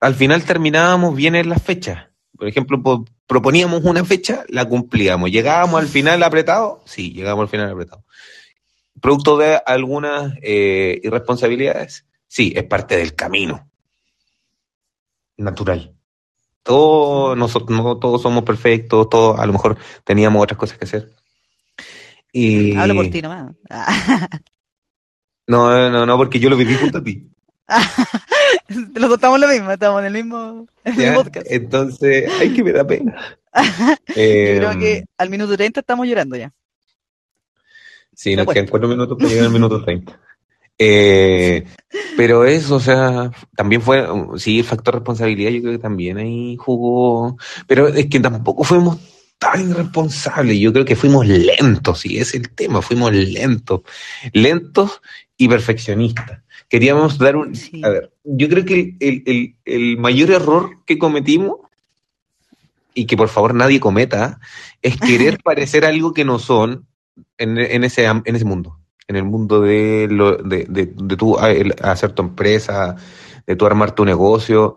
Al 0.00 0.14
final 0.14 0.44
terminábamos 0.44 1.14
bien 1.14 1.34
en 1.36 1.48
las 1.48 1.62
fechas. 1.62 2.06
Por 2.36 2.48
ejemplo, 2.48 2.82
po- 2.82 3.04
proponíamos 3.26 3.84
una 3.84 4.04
fecha, 4.04 4.44
la 4.48 4.64
cumplíamos. 4.68 5.30
Llegábamos 5.30 5.80
al 5.80 5.88
final 5.88 6.22
apretado, 6.22 6.82
sí, 6.86 7.12
llegábamos 7.12 7.44
al 7.44 7.48
final 7.50 7.70
apretado. 7.70 8.04
producto 9.00 9.36
de 9.36 9.60
algunas 9.64 10.34
eh, 10.42 11.00
irresponsabilidades. 11.02 12.04
Sí, 12.26 12.52
es 12.56 12.64
parte 12.64 12.96
del 12.96 13.14
camino 13.14 13.68
natural. 15.36 15.94
Todos, 16.62 17.36
nosotros, 17.36 17.70
no 17.76 17.96
todos 17.98 18.22
somos 18.22 18.44
perfectos, 18.44 19.08
todos 19.10 19.38
a 19.38 19.46
lo 19.46 19.52
mejor 19.52 19.76
teníamos 20.04 20.42
otras 20.42 20.58
cosas 20.58 20.78
que 20.78 20.84
hacer. 20.84 21.10
Y... 22.32 22.76
Hablo 22.76 22.94
por 22.94 23.08
ti 23.08 23.20
nomás. 23.22 23.52
no, 25.46 25.90
no, 25.90 26.06
no, 26.06 26.16
porque 26.16 26.38
yo 26.38 26.50
lo 26.50 26.56
viví 26.56 26.74
junto 26.74 26.98
a 26.98 27.04
ti. 27.04 27.28
Los 28.68 29.08
dos 29.08 29.14
estamos 29.14 29.40
lo 29.40 29.48
mismo, 29.48 29.70
estamos 29.70 30.00
en 30.00 30.06
el 30.06 30.12
mismo, 30.12 30.66
en 30.84 31.00
el 31.00 31.14
podcast. 31.14 31.46
Entonces, 31.50 32.30
hay 32.40 32.52
que 32.52 32.64
me 32.64 32.72
da 32.72 32.86
pena. 32.86 33.38
Yo 34.08 34.14
creo 34.14 34.78
que 34.78 34.96
Em, 34.98 35.04
al 35.18 35.30
minuto 35.30 35.56
30 35.56 35.80
estamos 35.80 36.06
llorando 36.06 36.36
ya. 36.36 36.52
Sí, 38.14 38.36
nos 38.36 38.46
quedan 38.46 38.68
cuatro 38.68 38.88
minutos 38.88 39.16
para 39.18 39.30
llegar 39.30 39.46
al 39.46 39.52
minuto 39.52 39.82
30. 39.82 40.20
Eh, 40.78 41.64
pero 42.16 42.44
eso, 42.44 42.76
o 42.76 42.80
sea, 42.80 43.30
también 43.56 43.82
fue, 43.82 44.06
sí, 44.36 44.60
el 44.60 44.64
factor 44.64 44.94
responsabilidad, 44.94 45.50
yo 45.50 45.60
creo 45.60 45.72
que 45.72 45.78
también 45.78 46.18
ahí 46.18 46.56
jugó, 46.56 47.36
pero 47.66 47.88
es 47.88 48.06
que 48.06 48.20
tampoco 48.20 48.64
fuimos 48.64 48.98
tan 49.42 49.70
irresponsables, 49.70 50.56
yo 50.60 50.72
creo 50.72 50.84
que 50.84 50.94
fuimos 50.94 51.26
lentos, 51.26 52.06
y 52.06 52.18
ese 52.18 52.36
es 52.38 52.44
el 52.44 52.50
tema, 52.50 52.80
fuimos 52.80 53.12
lentos, 53.12 53.80
lentos 54.32 55.00
y 55.36 55.48
perfeccionistas. 55.48 56.42
Queríamos 56.68 57.18
dar 57.18 57.34
un, 57.36 57.54
Sí. 57.56 57.82
a 57.84 57.88
ver, 57.88 58.12
yo 58.22 58.48
creo 58.48 58.64
que 58.64 58.94
el, 59.00 59.22
el- 59.26 59.56
el 59.64 59.98
mayor 59.98 60.30
error 60.30 60.78
que 60.86 60.96
cometimos, 60.96 61.56
y 62.94 63.06
que 63.06 63.16
por 63.16 63.28
favor 63.28 63.52
nadie 63.54 63.80
cometa, 63.80 64.38
es 64.80 64.96
querer 65.00 65.38
parecer 65.42 65.84
algo 65.84 66.12
que 66.14 66.24
no 66.24 66.38
son 66.38 66.86
en, 67.36 67.58
en 67.58 67.82
ese, 67.84 68.04
en 68.04 68.22
ese 68.36 68.44
mundo, 68.44 68.78
en 69.08 69.16
el 69.16 69.24
mundo 69.24 69.60
de, 69.60 70.06
lo, 70.08 70.36
de, 70.36 70.66
de, 70.68 70.94
el- 71.60 71.74
hacer 71.82 72.12
tu 72.12 72.22
empresa, 72.22 72.94
de 73.46 73.56
tú 73.56 73.66
armar 73.66 73.92
tu 73.92 74.04
negocio. 74.04 74.76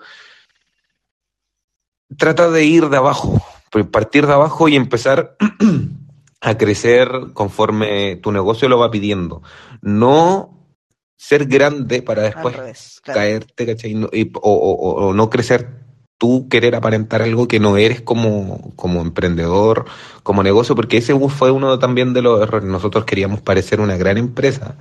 Trata 2.18 2.50
de 2.50 2.66
ir 2.66 2.90
de 2.90 2.98
abajo, 2.98 3.42
partir 3.84 4.26
de 4.28 4.34
abajo 4.34 4.68
y 4.68 4.76
empezar 4.76 5.36
a 6.42 6.58
crecer 6.58 7.10
conforme 7.34 8.16
tu 8.18 8.32
negocio 8.32 8.70
lo 8.70 8.78
va 8.80 8.92
pidiendo. 8.92 9.42
No 9.82 10.52
ser 11.18 11.46
grande 11.46 12.02
para 12.02 12.24
después 12.24 12.56
revés, 12.56 13.00
claro. 13.04 13.20
caerte, 13.20 13.66
¿cachai? 13.66 13.94
No- 13.96 14.10
y- 14.12 14.32
o, 14.36 14.52
o- 14.52 15.08
o 15.08 15.14
no 15.14 15.30
crecer 15.30 15.84
tú, 16.18 16.48
querer 16.50 16.76
aparentar 16.76 17.22
algo 17.22 17.48
que 17.48 17.60
no 17.60 17.78
eres 17.78 18.02
como, 18.02 18.72
como 18.76 19.02
emprendedor, 19.02 19.86
como 20.24 20.44
negocio, 20.44 20.76
porque 20.76 20.98
ese 20.98 21.14
fue 21.30 21.52
uno 21.52 21.78
también 21.80 22.14
de 22.14 22.22
los 22.22 22.42
errores. 22.42 22.68
Nosotros 22.70 23.06
queríamos 23.06 23.42
parecer 23.42 23.82
una 23.82 23.98
gran 23.98 24.18
empresa, 24.18 24.78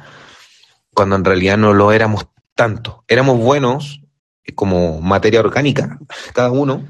cuando 0.93 1.17
en 1.17 1.25
realidad 1.25 1.57
no 1.59 1.73
lo 1.73 1.93
éramos 1.93 2.27
tanto. 2.55 3.05
Éramos 3.09 3.39
buenos 3.39 4.01
eh, 4.45 4.55
como 4.55 5.01
materia 5.01 5.41
orgánica, 5.41 5.99
cada 6.35 6.51
uno, 6.53 6.83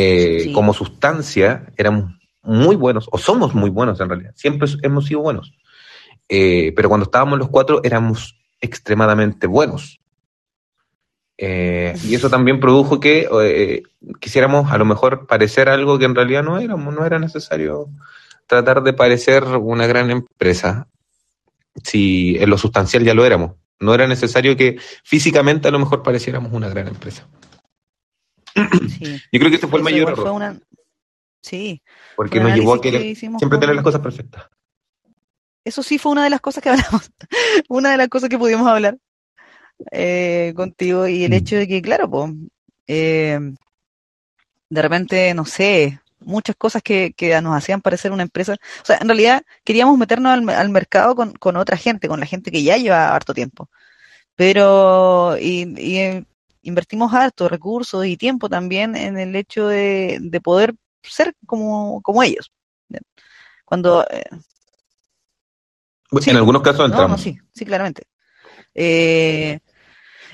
eh, 0.00 0.40
Sí. 0.44 0.52
como 0.52 0.72
sustancia, 0.72 1.66
éramos 1.76 2.04
muy 2.42 2.76
buenos, 2.76 3.08
o 3.12 3.18
somos 3.18 3.54
muy 3.54 3.70
buenos 3.70 4.00
en 4.00 4.08
realidad, 4.08 4.32
siempre 4.34 4.68
hemos 4.82 5.06
sido 5.06 5.20
buenos. 5.20 5.52
Eh, 6.28 6.72
pero 6.76 6.88
cuando 6.88 7.04
estábamos 7.04 7.38
los 7.38 7.48
cuatro 7.48 7.80
éramos 7.82 8.36
extremadamente 8.60 9.46
buenos. 9.46 10.00
Eh, 11.42 11.96
y 12.04 12.14
eso 12.14 12.28
también 12.28 12.60
produjo 12.60 13.00
que 13.00 13.26
eh, 13.42 13.82
quisiéramos 14.20 14.70
a 14.70 14.78
lo 14.78 14.84
mejor 14.84 15.26
parecer 15.26 15.68
algo 15.70 15.98
que 15.98 16.04
en 16.04 16.14
realidad 16.14 16.42
no 16.44 16.58
éramos, 16.58 16.94
no 16.94 17.04
era 17.04 17.18
necesario 17.18 17.88
tratar 18.46 18.82
de 18.82 18.92
parecer 18.92 19.44
una 19.44 19.86
gran 19.86 20.10
empresa 20.10 20.86
si 21.82 22.36
en 22.38 22.50
lo 22.50 22.58
sustancial 22.58 23.04
ya 23.04 23.14
lo 23.14 23.24
éramos. 23.24 23.52
No 23.78 23.94
era 23.94 24.06
necesario 24.06 24.56
que 24.56 24.78
físicamente 25.02 25.68
a 25.68 25.70
lo 25.70 25.78
mejor 25.78 26.02
pareciéramos 26.02 26.52
una 26.52 26.68
gran 26.68 26.88
empresa. 26.88 27.26
Sí. 28.54 29.20
Yo 29.32 29.38
creo 29.38 29.50
que 29.50 29.56
ese 29.56 29.66
fue 29.68 29.78
el 29.78 29.84
mayor 29.84 30.08
error, 30.10 30.22
fue 30.22 30.30
una- 30.30 30.60
Sí, 31.42 31.82
porque 32.16 32.38
nos 32.40 32.54
llevó 32.54 32.74
a 32.74 32.80
que 32.80 32.90
querer 32.90 33.16
siempre 33.16 33.48
con- 33.48 33.60
tener 33.60 33.74
las 33.74 33.84
cosas 33.84 34.00
perfectas. 34.02 34.44
Eso 35.64 35.82
sí 35.82 35.98
fue 35.98 36.12
una 36.12 36.24
de 36.24 36.30
las 36.30 36.40
cosas 36.40 36.62
que 36.62 36.68
hablamos, 36.70 37.10
una 37.68 37.90
de 37.92 37.96
las 37.96 38.08
cosas 38.08 38.28
que 38.28 38.38
pudimos 38.38 38.66
hablar 38.66 38.98
eh, 39.90 40.52
contigo 40.56 41.06
y 41.08 41.24
el 41.24 41.30
Mm. 41.30 41.34
hecho 41.34 41.56
de 41.56 41.66
que, 41.68 41.80
claro, 41.80 42.10
pues, 42.10 42.30
de 42.86 44.82
repente, 44.82 45.32
no 45.34 45.44
sé, 45.44 46.00
muchas 46.20 46.54
cosas 46.56 46.82
que, 46.82 47.14
que 47.16 47.40
nos 47.40 47.56
hacían 47.56 47.80
parecer 47.80 48.12
una 48.12 48.22
empresa. 48.22 48.54
O 48.82 48.84
sea, 48.84 48.98
en 49.00 49.08
realidad 49.08 49.42
queríamos 49.64 49.96
meternos 49.98 50.32
al, 50.32 50.48
al 50.50 50.68
mercado 50.68 51.14
con, 51.14 51.32
con 51.32 51.56
otra 51.56 51.76
gente, 51.76 52.08
con 52.08 52.20
la 52.20 52.26
gente 52.26 52.50
que 52.50 52.62
ya 52.62 52.76
lleva 52.76 53.14
harto 53.14 53.32
tiempo. 53.34 53.68
Pero, 54.36 55.36
y, 55.38 55.62
y, 55.78 56.26
invertimos 56.62 57.12
harto 57.14 57.48
recursos 57.48 58.04
y 58.06 58.16
tiempo 58.16 58.48
también 58.48 58.96
en 58.96 59.18
el 59.18 59.34
hecho 59.36 59.66
de, 59.68 60.18
de 60.20 60.40
poder 60.40 60.74
ser 61.02 61.34
como, 61.46 62.00
como 62.02 62.22
ellos. 62.22 62.50
Cuando, 63.64 64.04
eh, 64.10 64.24
Sí. 66.20 66.30
En 66.30 66.36
algunos 66.36 66.62
casos 66.62 66.86
entramos. 66.86 67.10
no, 67.10 67.18
sí, 67.18 67.38
sí, 67.54 67.64
claramente. 67.64 68.02
Eh, 68.74 69.60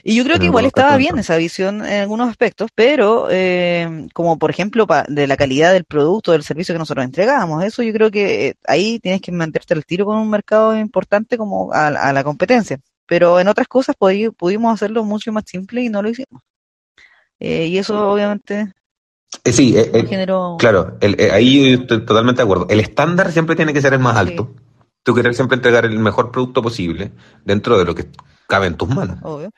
y 0.03 0.17
yo 0.17 0.25
creo 0.25 0.39
que 0.39 0.47
igual 0.47 0.65
estaba 0.67 0.97
bien 0.97 1.19
esa 1.19 1.37
visión 1.37 1.85
en 1.85 2.01
algunos 2.03 2.29
aspectos, 2.31 2.71
pero 2.75 3.29
eh, 3.31 4.07
como 4.15 4.39
por 4.39 4.51
ejemplo 4.51 4.87
pa- 4.87 5.05
de 5.09 5.27
la 5.27 5.37
calidad 5.37 5.73
del 5.73 5.85
producto, 5.85 6.33
del 6.33 6.45
servicio 6.45 6.75
que 6.75 6.79
nosotros 6.79 7.05
entregábamos, 7.05 7.65
eso 7.65 7.83
yo 7.83 7.93
creo 7.93 8.11
que 8.11 8.49
eh, 8.49 8.55
ahí 8.67 9.01
tienes 9.01 9.21
que 9.21 9.33
mantenerte 9.33 9.75
al 9.75 9.85
tiro 9.85 10.07
con 10.07 10.17
un 10.19 10.31
mercado 10.31 10.77
importante 10.79 11.37
como 11.37 11.73
a, 11.73 11.89
a 11.89 12.13
la 12.13 12.25
competencia. 12.25 12.79
Pero 13.07 13.39
en 13.41 13.49
otras 13.49 13.69
cosas 13.69 13.97
pudi- 13.99 14.35
pudimos 14.35 14.75
hacerlo 14.75 15.05
mucho 15.05 15.33
más 15.33 15.45
simple 15.47 15.83
y 15.83 15.89
no 15.89 16.03
lo 16.03 16.09
hicimos. 16.11 16.43
Eh, 17.39 17.67
y 17.67 17.79
eso 17.79 18.11
obviamente 18.11 18.73
Eh, 19.45 19.53
sí, 19.53 19.77
eh, 19.77 19.91
eh, 19.93 20.07
generó... 20.07 20.57
claro, 20.59 20.97
el- 21.01 21.31
ahí 21.31 21.75
estoy 21.75 22.05
totalmente 22.05 22.39
de 22.41 22.45
acuerdo. 22.45 22.67
El 22.71 22.81
estándar 22.81 23.33
siempre 23.33 23.57
tiene 23.57 23.73
que 23.73 23.83
ser 23.83 23.93
el 23.93 24.01
más 24.01 24.15
Sí. 24.15 24.21
alto. 24.21 24.55
Tú 25.03 25.15
quieres 25.15 25.37
siempre 25.37 25.57
entregar 25.57 25.85
el 25.85 25.99
mejor 25.99 26.33
producto 26.33 26.63
posible 26.63 27.13
dentro 27.45 27.79
de 27.79 27.85
lo 27.85 27.95
que 27.95 28.07
cabe 28.49 28.67
en 28.67 28.77
tus 28.77 28.89
manos. 28.89 29.19
Obvio. 29.23 29.51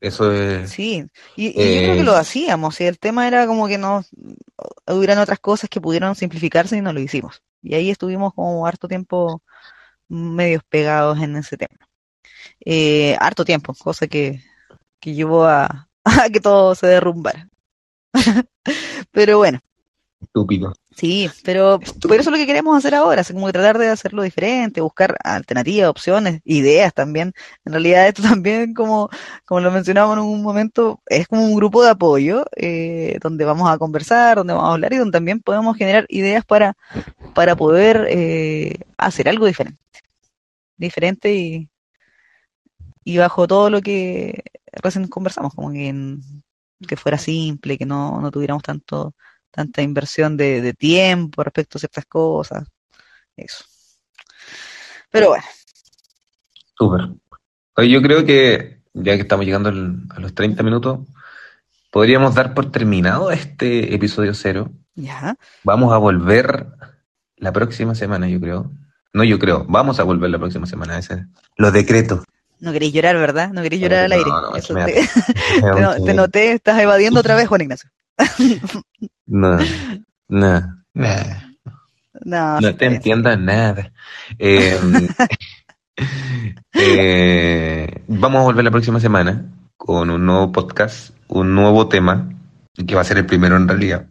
Eso 0.00 0.32
es... 0.32 0.70
Sí, 0.70 1.04
y, 1.34 1.46
y 1.48 1.74
yo 1.74 1.82
creo 1.82 1.96
que 1.96 2.02
lo 2.04 2.14
hacíamos, 2.14 2.80
y 2.80 2.84
el 2.84 3.00
tema 3.00 3.26
era 3.26 3.46
como 3.48 3.66
que 3.66 3.78
no 3.78 4.04
hubieran 4.86 5.18
otras 5.18 5.40
cosas 5.40 5.68
que 5.68 5.80
pudieran 5.80 6.14
simplificarse 6.14 6.76
y 6.76 6.80
no 6.80 6.92
lo 6.92 7.00
hicimos. 7.00 7.42
Y 7.62 7.74
ahí 7.74 7.90
estuvimos 7.90 8.32
como 8.32 8.64
harto 8.64 8.86
tiempo 8.86 9.42
medios 10.08 10.62
pegados 10.68 11.18
en 11.20 11.34
ese 11.36 11.56
tema. 11.56 11.87
Eh, 12.64 13.16
harto 13.20 13.44
tiempo, 13.44 13.74
cosa 13.74 14.06
que, 14.06 14.42
que 15.00 15.14
llevó 15.14 15.44
a, 15.44 15.88
a 16.04 16.28
que 16.30 16.40
todo 16.40 16.74
se 16.74 16.86
derrumbara. 16.86 17.48
Pero 19.12 19.38
bueno, 19.38 19.60
Estúpido. 20.20 20.72
sí, 20.90 21.30
pero 21.44 21.78
por 21.78 22.14
eso 22.14 22.30
es 22.30 22.32
lo 22.32 22.36
que 22.36 22.46
queremos 22.46 22.76
hacer 22.76 22.92
ahora, 22.96 23.20
es 23.20 23.30
como 23.30 23.46
que 23.46 23.52
tratar 23.52 23.78
de 23.78 23.88
hacerlo 23.88 24.22
diferente, 24.22 24.80
buscar 24.80 25.16
alternativas, 25.22 25.88
opciones, 25.88 26.40
ideas 26.44 26.92
también. 26.92 27.32
En 27.64 27.72
realidad 27.72 28.08
esto 28.08 28.22
también, 28.42 28.74
como, 28.74 29.08
como 29.46 29.60
lo 29.60 29.70
mencionábamos 29.70 30.18
en 30.18 30.24
un 30.24 30.42
momento, 30.42 31.00
es 31.06 31.28
como 31.28 31.44
un 31.44 31.54
grupo 31.54 31.84
de 31.84 31.90
apoyo 31.90 32.44
eh, 32.56 33.18
donde 33.22 33.44
vamos 33.44 33.70
a 33.70 33.78
conversar, 33.78 34.38
donde 34.38 34.54
vamos 34.54 34.70
a 34.70 34.72
hablar 34.72 34.92
y 34.92 34.96
donde 34.98 35.12
también 35.12 35.40
podemos 35.40 35.76
generar 35.76 36.04
ideas 36.08 36.44
para, 36.44 36.76
para 37.34 37.54
poder 37.54 38.06
eh, 38.10 38.74
hacer 38.96 39.28
algo 39.28 39.46
diferente. 39.46 39.80
Diferente 40.76 41.32
y, 41.34 41.68
y 43.12 43.18
bajo 43.18 43.46
todo 43.48 43.70
lo 43.70 43.80
que 43.80 44.42
recién 44.72 45.08
conversamos, 45.08 45.54
como 45.54 45.70
que, 45.72 45.88
en- 45.88 46.20
que 46.86 46.96
fuera 46.96 47.16
simple, 47.18 47.78
que 47.78 47.86
no, 47.86 48.20
no 48.20 48.30
tuviéramos 48.30 48.62
tanto 48.62 49.14
tanta 49.50 49.80
inversión 49.82 50.36
de, 50.36 50.60
de 50.60 50.74
tiempo 50.74 51.42
respecto 51.42 51.78
a 51.78 51.80
ciertas 51.80 52.04
cosas. 52.04 52.68
Eso. 53.36 53.64
Pero 55.10 55.28
bueno, 55.30 55.44
Súper. 56.76 57.00
Oye, 57.76 57.88
yo 57.90 58.02
creo 58.02 58.24
que 58.24 58.82
ya 58.92 59.14
que 59.16 59.22
estamos 59.22 59.46
llegando 59.46 59.68
a 59.70 60.20
los 60.20 60.34
30 60.34 60.62
minutos, 60.62 61.00
podríamos 61.90 62.34
dar 62.34 62.52
por 62.54 62.70
terminado 62.70 63.30
este 63.30 63.94
episodio 63.94 64.34
cero. 64.34 64.70
ya. 64.94 65.34
Vamos 65.64 65.92
a 65.92 65.96
volver 65.98 66.66
la 67.36 67.52
próxima 67.52 67.94
semana, 67.94 68.28
yo 68.28 68.38
creo. 68.40 68.70
No, 69.14 69.24
yo 69.24 69.38
creo. 69.38 69.64
Vamos 69.68 69.98
a 69.98 70.02
volver 70.04 70.30
la 70.30 70.38
próxima 70.38 70.66
semana. 70.66 70.98
Ese. 70.98 71.26
Los 71.56 71.72
decretos. 71.72 72.22
No 72.60 72.72
queréis 72.72 72.92
llorar, 72.92 73.16
¿verdad? 73.16 73.50
No 73.52 73.62
queréis 73.62 73.82
llorar 73.82 74.04
al 74.04 74.10
No, 74.10 74.16
aire. 74.16 74.30
no, 74.30 74.56
Eso 74.56 74.74
me 74.74 74.80
da 74.80 74.86
te, 74.86 74.94
te 75.60 75.80
no- 75.80 76.04
te 76.04 76.14
noté, 76.14 76.52
estás 76.52 76.78
evadiendo 76.80 77.20
otra 77.20 77.34
vez, 77.36 77.48
Juan 77.48 77.60
Ignacio. 77.62 77.90
No, 79.26 79.58
no, 80.28 80.60
no, 80.94 81.06
No, 82.24 82.60
no 82.60 82.74
te 82.76 82.84
bien. 82.86 82.94
entiendo 82.94 83.36
nada. 83.36 83.92
Eh, 84.38 84.78
eh, 86.74 88.02
vamos 88.08 88.40
a 88.40 88.44
volver 88.44 88.64
la 88.64 88.70
próxima 88.70 89.00
semana 89.00 89.44
con 89.76 90.10
un 90.10 90.24
nuevo 90.26 90.50
podcast, 90.52 91.10
un 91.28 91.54
nuevo 91.54 91.88
tema, 91.88 92.28
que 92.86 92.94
va 92.94 93.02
a 93.02 93.04
ser 93.04 93.18
el 93.18 93.26
primero 93.26 93.56
en 93.56 93.68
realidad. 93.68 94.06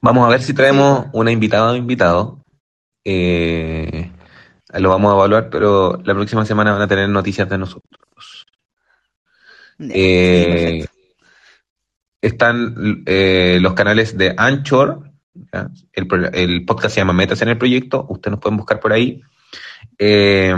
Vamos 0.00 0.26
a 0.26 0.30
ver 0.30 0.42
si 0.42 0.52
traemos 0.54 1.06
una 1.12 1.30
invitada 1.30 1.72
o 1.72 1.76
invitado. 1.76 2.38
Eh, 3.04 4.11
Lo 4.74 4.90
vamos 4.90 5.12
a 5.12 5.16
evaluar, 5.16 5.50
pero 5.50 6.00
la 6.04 6.14
próxima 6.14 6.44
semana 6.44 6.72
van 6.72 6.82
a 6.82 6.88
tener 6.88 7.08
noticias 7.08 7.48
de 7.48 7.58
nosotros. 7.58 8.46
Eh, 9.78 10.86
están 12.20 13.02
eh, 13.06 13.58
los 13.60 13.74
canales 13.74 14.16
de 14.16 14.34
Anchor. 14.36 15.10
El, 15.92 16.08
el 16.32 16.64
podcast 16.64 16.94
se 16.94 17.00
llama 17.00 17.12
Metas 17.12 17.42
en 17.42 17.48
el 17.48 17.58
Proyecto. 17.58 18.06
Ustedes 18.08 18.32
nos 18.32 18.40
pueden 18.40 18.56
buscar 18.56 18.80
por 18.80 18.92
ahí. 18.92 19.22
Eh, 19.98 20.54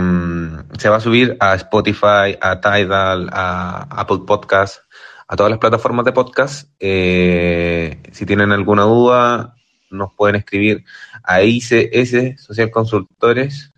se 0.77 0.89
va 0.89 0.97
a 0.97 1.01
subir 1.01 1.37
a 1.39 1.55
Spotify, 1.55 2.37
a 2.39 2.59
Tidal, 2.59 3.29
a 3.31 3.87
Apple 3.89 4.21
Podcast, 4.25 4.79
a 5.27 5.35
todas 5.35 5.49
las 5.49 5.59
plataformas 5.59 6.05
de 6.05 6.11
podcast. 6.11 6.69
Eh, 6.79 8.01
si 8.11 8.25
tienen 8.25 8.51
alguna 8.51 8.83
duda, 8.83 9.55
nos 9.89 10.13
pueden 10.15 10.37
escribir 10.37 10.83
a 11.23 11.41
ICS 11.41 12.41
Social 12.41 12.71
Consultores. 12.71 13.71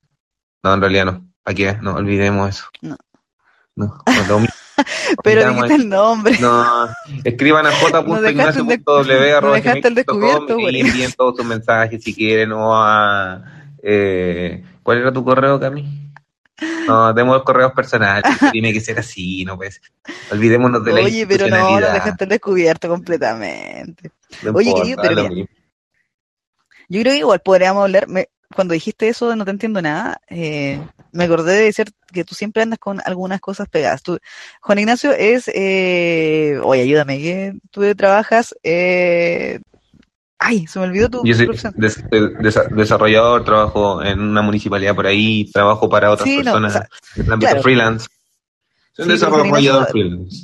No, 0.63 0.73
en 0.73 0.81
realidad 0.81 1.05
no. 1.05 1.27
Aquí 1.45 1.65
no 1.81 1.95
olvidemos 1.95 2.49
eso. 2.49 2.65
No. 2.81 2.97
No, 3.75 3.97
no, 4.05 4.39
lo. 4.39 4.47
Pero 5.23 5.49
dijiste 5.49 5.75
el 5.75 5.89
nombre. 5.89 6.37
no, 6.39 6.87
escriban 7.23 7.65
a 7.65 7.71
j.ignacio.w 7.71 9.41
nos 9.41 9.53
dejaste 9.53 9.87
el 9.87 9.95
descubierto, 9.95 10.59
y 10.59 10.81
envíen 10.81 11.11
todos 11.13 11.37
sus 11.37 11.45
mensajes 11.45 12.03
si 12.03 12.13
quieren 12.13 12.51
o 12.51 12.75
a... 12.75 13.43
Eh, 13.81 14.63
¿Cuál 14.83 14.99
era 14.99 15.11
tu 15.13 15.23
correo, 15.23 15.59
Cami? 15.59 16.11
No, 16.87 17.13
demos 17.13 17.43
correos 17.43 17.71
personales. 17.73 18.23
Tiene 18.51 18.73
que 18.73 18.79
ser 18.81 18.99
así, 18.99 19.45
no 19.45 19.57
pues. 19.57 19.81
Olvidémonos 20.31 20.83
de 20.83 20.93
la 20.93 21.01
Oye, 21.01 21.25
pero 21.27 21.47
no, 21.47 21.55
institucionalidad. 21.55 21.93
dejaste 21.93 22.23
el 22.23 22.29
descubierto 22.29 22.87
completamente. 22.89 24.11
No 24.43 24.51
Oye, 24.51 24.69
importa, 24.69 24.81
querido, 24.83 25.01
pero 25.01 25.15
lo 25.15 25.29
mira. 25.29 25.47
Yo 26.89 27.01
creo 27.01 27.13
que 27.13 27.19
igual 27.19 27.41
podríamos 27.41 27.83
hablar, 27.83 28.07
me- 28.07 28.29
cuando 28.55 28.73
dijiste 28.73 29.07
eso 29.09 29.29
de 29.29 29.35
no 29.35 29.45
te 29.45 29.51
entiendo 29.51 29.81
nada, 29.81 30.21
eh, 30.29 30.79
me 31.11 31.25
acordé 31.25 31.53
de 31.55 31.63
decir 31.65 31.91
que 32.13 32.23
tú 32.23 32.35
siempre 32.35 32.63
andas 32.63 32.79
con 32.79 33.01
algunas 33.05 33.39
cosas 33.41 33.67
pegadas. 33.67 34.03
Tú, 34.03 34.19
Juan 34.61 34.79
Ignacio 34.79 35.11
es, 35.11 35.49
eh, 35.53 36.59
oye, 36.63 36.81
ayúdame, 36.83 37.17
que 37.19 37.53
tú 37.71 37.83
trabajas, 37.95 38.55
eh, 38.63 39.59
ay, 40.39 40.67
se 40.67 40.79
me 40.79 40.85
olvidó 40.85 41.09
tu 41.09 41.23
Yo 41.23 41.33
soy 41.35 41.45
profesión. 41.47 41.73
des- 41.77 42.03
des- 42.09 42.69
desarrollador, 42.71 43.43
trabajo 43.43 44.03
en 44.03 44.19
una 44.19 44.41
municipalidad 44.41 44.95
por 44.95 45.07
ahí, 45.07 45.51
trabajo 45.51 45.89
para 45.89 46.11
otras 46.11 46.27
Sí, 46.27 46.37
no, 46.37 46.43
personas 46.43 46.75
o 46.75 46.77
sea, 46.79 46.89
en 47.15 47.25
el 47.25 47.33
ámbito 47.33 47.49
claro. 47.49 47.63
freelance. 47.63 48.07
Soy 48.93 49.05
Sí, 49.05 49.11
desarrollador 49.11 49.87
freelance. 49.89 50.43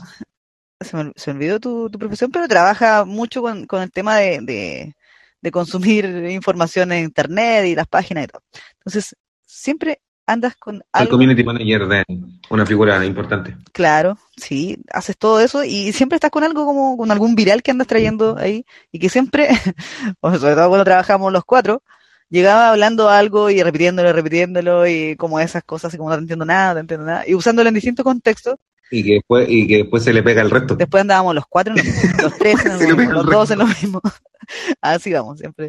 se 0.81 0.97
me, 0.97 1.11
se 1.15 1.31
me 1.31 1.37
olvidó 1.37 1.59
tu, 1.59 1.89
tu 1.89 1.97
profesión, 1.97 2.31
pero 2.31 2.47
trabaja 2.47 3.05
mucho 3.05 3.41
con, 3.41 3.65
con 3.65 3.81
el 3.81 3.91
tema 3.91 4.17
de, 4.17 4.39
de, 4.41 4.93
de 5.43 5.51
consumir 5.51 6.05
información 6.31 6.91
en 6.91 7.03
internet 7.03 7.65
y 7.65 7.75
las 7.75 7.87
páginas 7.87 8.23
y 8.23 8.27
todo. 8.27 8.41
Entonces, 8.79 9.15
siempre 9.45 10.01
andas 10.25 10.55
con 10.55 10.75
El 10.75 10.83
algo 10.93 11.11
community 11.11 11.43
manager 11.43 11.85
de 11.85 12.05
una 12.49 12.65
figura 12.65 13.05
importante. 13.05 13.57
Claro, 13.73 14.17
sí, 14.37 14.77
haces 14.89 15.17
todo 15.17 15.41
eso 15.41 15.65
y 15.65 15.91
siempre 15.91 16.15
estás 16.15 16.31
con 16.31 16.45
algo 16.45 16.65
como 16.65 16.95
con 16.95 17.11
algún 17.11 17.35
viral 17.35 17.61
que 17.61 17.71
andas 17.71 17.87
trayendo 17.87 18.37
ahí 18.37 18.65
y 18.89 18.99
que 18.99 19.09
siempre, 19.09 19.49
sobre 20.21 20.55
todo 20.55 20.69
cuando 20.69 20.85
trabajamos 20.85 21.31
los 21.33 21.43
cuatro, 21.43 21.83
llegaba 22.29 22.69
hablando 22.69 23.09
algo 23.09 23.49
y 23.49 23.61
repitiéndolo, 23.61 24.13
repitiéndolo 24.13 24.87
y 24.87 25.17
como 25.17 25.41
esas 25.41 25.63
cosas, 25.65 25.89
así 25.89 25.97
como 25.97 26.09
no 26.09 26.15
te 26.15 26.21
entiendo 26.21 26.45
nada, 26.45 26.69
no 26.69 26.75
te 26.75 26.79
entiendo 26.79 27.05
nada, 27.05 27.23
y 27.27 27.35
usándolo 27.35 27.67
en 27.67 27.75
distintos 27.75 28.05
contextos. 28.05 28.55
Y 28.95 29.03
que 29.03 29.13
después, 29.13 29.47
y 29.49 29.67
que 29.67 29.77
después 29.77 30.03
se 30.03 30.13
le 30.13 30.21
pega 30.21 30.43
el 30.43 30.51
resto. 30.51 30.75
Después 30.75 31.01
andábamos 31.01 31.33
los 31.33 31.47
cuatro, 31.47 31.73
los 31.73 32.37
tres, 32.37 32.63
en 32.63 32.89
lo 32.89 32.95
mismo, 32.95 33.13
los 33.13 33.25
dos 33.31 33.49
en 33.49 33.59
lo 33.59 33.65
mismo. 33.65 33.99
Así 34.81 35.11
vamos, 35.11 35.39
siempre. 35.39 35.67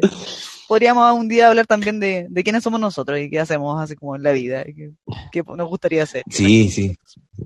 Podríamos 0.67 1.11
un 1.17 1.27
día 1.27 1.47
hablar 1.49 1.65
también 1.65 1.99
de, 1.99 2.27
de 2.29 2.43
quiénes 2.43 2.61
somos 2.61 2.79
nosotros 2.79 3.19
y 3.19 3.29
qué 3.29 3.39
hacemos 3.39 3.81
así 3.81 3.95
como 3.95 4.15
en 4.15 4.23
la 4.23 4.31
vida, 4.31 4.63
y 4.67 4.75
qué, 4.75 4.91
qué 5.31 5.43
nos 5.43 5.67
gustaría 5.67 6.03
hacer. 6.03 6.23
Sí, 6.29 6.69
sí. 6.69 6.95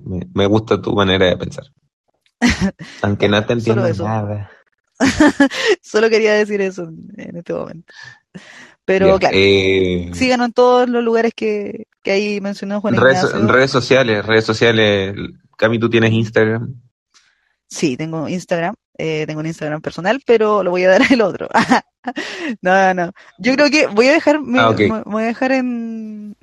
Me, 0.04 0.20
me 0.34 0.46
gusta 0.46 0.80
tu 0.80 0.94
manera 0.94 1.26
de 1.26 1.36
pensar. 1.36 1.64
Aunque 3.02 3.28
no 3.28 3.44
te 3.44 3.54
entiendo 3.54 3.88
nada. 4.04 4.50
Solo 5.82 6.10
quería 6.10 6.34
decir 6.34 6.60
eso 6.60 6.84
en, 7.16 7.36
este 7.36 7.52
momento. 7.52 7.92
Pero 8.84 9.18
claro, 9.18 9.36
eh, 9.38 10.10
síganos 10.14 10.48
en 10.48 10.52
todos 10.52 10.88
los 10.88 11.02
lugares 11.04 11.32
que, 11.34 11.86
que 12.02 12.10
ahí 12.10 12.40
mencionó 12.40 12.80
Juan 12.80 12.96
redes, 12.96 13.32
redes 13.32 13.70
sociales, 13.70 14.24
redes 14.26 14.44
sociales. 14.44 15.14
Cami, 15.60 15.78
tú 15.78 15.90
tienes 15.90 16.10
Instagram. 16.12 16.74
Sí, 17.68 17.96
tengo 17.98 18.26
Instagram, 18.28 18.74
eh, 18.96 19.24
tengo 19.26 19.40
un 19.40 19.46
Instagram 19.46 19.82
personal, 19.82 20.22
pero 20.26 20.62
lo 20.62 20.70
voy 20.70 20.84
a 20.84 20.88
dar 20.90 21.02
el 21.12 21.20
otro. 21.20 21.48
no, 22.62 22.94
no. 22.94 23.12
Yo 23.38 23.52
creo 23.54 23.68
que 23.70 23.86
voy 23.86 24.08
a 24.08 24.12
dejar, 24.12 24.40
me, 24.40 24.58
Ah, 24.58 24.72
me- 24.76 24.88
me 24.88 25.02
voy 25.02 25.22
a 25.22 25.26
dejar 25.26 25.52
en, 25.52 26.34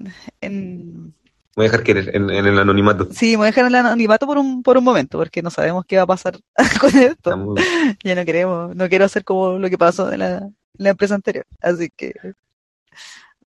en, 0.41 1.13
Voy 1.55 1.65
a 1.65 1.69
dejar 1.71 1.83
que 1.83 1.91
en, 1.93 2.29
en 2.29 2.45
el 2.45 2.59
anonimato. 2.59 3.07
sí, 3.11 3.35
voy 3.35 3.45
a 3.45 3.47
dejar 3.47 3.63
en 3.63 3.69
el 3.69 3.75
anonimato 3.75 4.27
por 4.27 4.37
un, 4.37 4.61
por 4.61 4.77
un 4.77 4.83
momento, 4.83 5.17
porque 5.17 5.41
no 5.41 5.49
sabemos 5.49 5.83
qué 5.87 5.97
va 5.97 6.03
a 6.03 6.07
pasar 6.07 6.37
con 6.79 6.95
esto. 6.95 7.55
Ya 8.03 8.13
no 8.13 8.23
queremos, 8.23 8.75
no 8.75 8.87
quiero 8.87 9.05
hacer 9.05 9.23
como 9.23 9.57
lo 9.57 9.67
que 9.69 9.77
pasó 9.79 10.11
en 10.13 10.19
la, 10.19 10.37
en 10.37 10.55
la 10.77 10.89
empresa 10.91 11.15
anterior. 11.15 11.45
Así 11.59 11.89
que, 11.97 12.13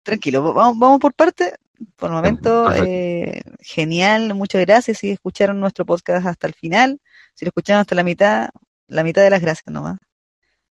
tranquilo, 0.03 0.53
vamos, 0.53 0.77
vamos 0.79 0.99
por 0.99 1.13
parte. 1.13 1.53
Por 1.95 2.09
el 2.09 2.15
momento, 2.15 2.65
Perfecto. 2.65 2.85
eh, 2.89 3.41
genial, 3.59 4.33
muchas 4.35 4.61
gracias. 4.61 4.99
Si 4.99 5.09
escucharon 5.11 5.59
nuestro 5.59 5.85
podcast 5.85 6.25
hasta 6.27 6.45
el 6.47 6.53
final, 6.53 6.99
si 7.33 7.45
lo 7.45 7.49
escucharon 7.49 7.81
hasta 7.81 7.95
la 7.95 8.03
mitad, 8.03 8.49
la 8.87 9.03
mitad 9.03 9.23
de 9.23 9.31
las 9.31 9.41
gracias 9.41 9.65
nomás. 9.73 9.97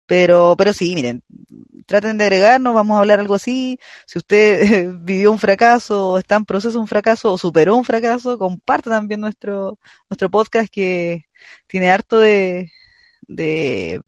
Pero, 0.05 0.55
pero 0.57 0.73
sí, 0.73 0.93
miren, 0.95 1.23
traten 1.85 2.17
de 2.17 2.25
agregarnos, 2.25 2.73
vamos 2.75 2.95
a 2.97 2.99
hablar 2.99 3.19
algo 3.19 3.35
así. 3.35 3.79
Si 4.05 4.17
usted 4.19 4.91
vivió 4.99 5.31
un 5.31 5.39
fracaso, 5.39 6.09
o 6.11 6.17
está 6.17 6.35
en 6.35 6.45
proceso 6.45 6.73
de 6.73 6.79
un 6.79 6.87
fracaso, 6.87 7.33
o 7.33 7.37
superó 7.37 7.75
un 7.75 7.85
fracaso, 7.85 8.37
comparta 8.37 8.89
también 8.89 9.21
nuestro, 9.21 9.79
nuestro 10.09 10.29
podcast 10.29 10.69
que 10.71 11.25
tiene 11.67 11.89
harto 11.91 12.19
de, 12.19 12.71
de, 13.27 14.01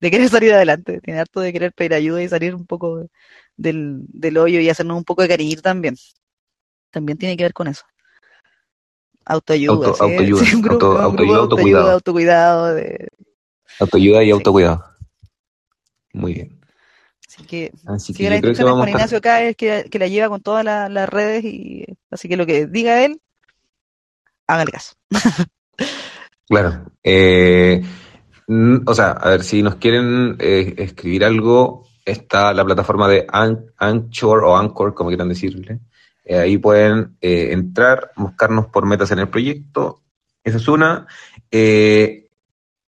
de 0.00 0.10
querer 0.10 0.28
salir 0.28 0.52
adelante, 0.52 1.00
tiene 1.00 1.20
harto 1.20 1.40
de 1.40 1.52
querer 1.52 1.72
pedir 1.72 1.94
ayuda 1.94 2.22
y 2.22 2.28
salir 2.28 2.54
un 2.54 2.66
poco 2.66 2.98
de- 2.98 3.08
del, 3.56 4.00
del 4.08 4.36
hoyo 4.38 4.60
y 4.60 4.68
hacernos 4.68 4.96
un 4.96 5.04
poco 5.04 5.22
de 5.22 5.28
cariño 5.28 5.60
también. 5.62 5.96
También 6.90 7.18
tiene 7.18 7.36
que 7.36 7.44
ver 7.44 7.52
con 7.52 7.68
eso. 7.68 7.84
Autoayuda, 9.24 9.88
Auto- 9.88 9.94
sí, 9.94 10.02
autoayuda, 10.02 10.44
sí, 10.44 10.54
un 10.56 10.62
grupo, 10.62 10.86
auto- 10.86 11.08
un 11.08 11.16
grupo 11.16 11.32
de 11.32 11.38
autoayuda, 11.38 11.40
autocuidado. 11.40 11.90
autocuidado, 11.90 12.74
de- 12.74 13.08
Autoayuda 13.80 14.22
y 14.22 14.26
Sí. 14.26 14.30
autocuidado. 14.32 14.84
Muy 16.12 16.32
bien. 16.34 16.60
así 17.28 17.44
que 17.44 17.72
Así 17.86 18.12
Sí, 18.14 18.18
que 18.22 18.28
que 18.28 18.28
a 18.34 18.38
estar- 18.84 18.88
Ignacio 18.88 19.18
acá 19.18 19.42
es 19.42 19.56
que, 19.56 19.88
que 19.90 19.98
la 19.98 20.06
lleva 20.06 20.28
con 20.28 20.40
todas 20.40 20.64
la- 20.64 20.88
las 20.88 21.08
redes 21.08 21.44
y 21.44 21.84
así 22.10 22.28
que 22.28 22.36
lo 22.36 22.46
que 22.46 22.66
diga 22.66 23.04
él, 23.04 23.20
hágale 24.46 24.70
caso. 24.72 24.94
Claro. 26.48 26.84
Eh, 27.02 27.82
o 28.86 28.94
sea, 28.94 29.10
a 29.10 29.30
ver, 29.30 29.42
si 29.42 29.64
nos 29.64 29.74
quieren 29.76 30.36
eh, 30.38 30.74
escribir 30.78 31.24
algo, 31.24 31.85
está 32.06 32.54
la 32.54 32.64
plataforma 32.64 33.06
de 33.08 33.26
An- 33.30 33.66
Anchor 33.76 34.44
o 34.44 34.56
Anchor, 34.56 34.94
como 34.94 35.10
quieran 35.10 35.28
decirle. 35.28 35.80
Eh, 36.24 36.38
ahí 36.38 36.56
pueden 36.56 37.16
eh, 37.20 37.52
entrar, 37.52 38.12
buscarnos 38.16 38.66
por 38.68 38.86
metas 38.86 39.10
en 39.10 39.18
el 39.18 39.28
proyecto. 39.28 40.00
Esa 40.42 40.56
es 40.56 40.66
una. 40.68 41.06
Eh, 41.50 42.30